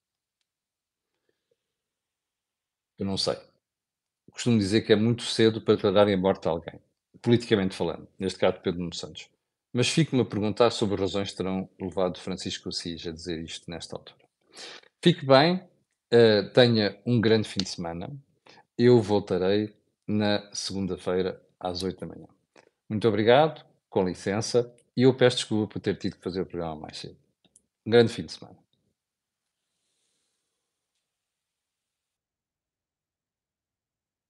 Eu 2.98 3.06
não 3.06 3.18
sei 3.18 3.38
costumo 4.40 4.58
dizer 4.58 4.82
que 4.82 4.94
é 4.94 4.96
muito 4.96 5.24
cedo 5.24 5.62
para 5.62 5.76
declarar 5.76 6.08
em 6.08 6.16
morte 6.16 6.48
alguém, 6.48 6.80
politicamente 7.22 7.76
falando, 7.76 8.08
neste 8.18 8.40
caso 8.40 8.62
Pedro 8.62 8.80
Nuno 8.80 8.96
Santos. 8.96 9.30
Mas 9.74 9.90
fico-me 9.90 10.22
a 10.22 10.26
perguntar 10.26 10.72
sobre 10.72 10.96
as 10.96 11.02
razões 11.02 11.32
que 11.32 11.38
terão 11.38 11.70
levado 11.80 12.20
Francisco 12.20 12.70
Assis 12.70 13.06
a 13.06 13.12
dizer 13.12 13.44
isto 13.44 13.70
nesta 13.70 13.98
altura. 13.98 14.18
Fique 15.04 15.26
bem, 15.26 15.56
uh, 15.56 16.50
tenha 16.54 16.98
um 17.06 17.20
grande 17.20 17.48
fim 17.48 17.60
de 17.60 17.70
semana. 17.70 18.10
Eu 18.82 19.02
voltarei 19.02 19.76
na 20.08 20.50
segunda-feira 20.54 21.46
às 21.60 21.84
8 21.84 22.00
da 22.00 22.08
manhã. 22.08 22.28
Muito 22.88 23.06
obrigado, 23.10 23.66
com 23.90 24.08
licença, 24.08 24.74
e 24.96 25.04
eu 25.04 25.14
peço 25.14 25.36
desculpa 25.36 25.74
por 25.74 25.82
ter 25.82 25.98
tido 25.98 26.16
que 26.16 26.24
fazer 26.24 26.40
o 26.40 26.46
programa 26.46 26.78
mais 26.78 26.98
cedo. 26.98 27.18
Um 27.86 27.92
grande 27.92 28.14
fim 28.14 28.24
de 28.24 28.32
semana. 28.32 28.58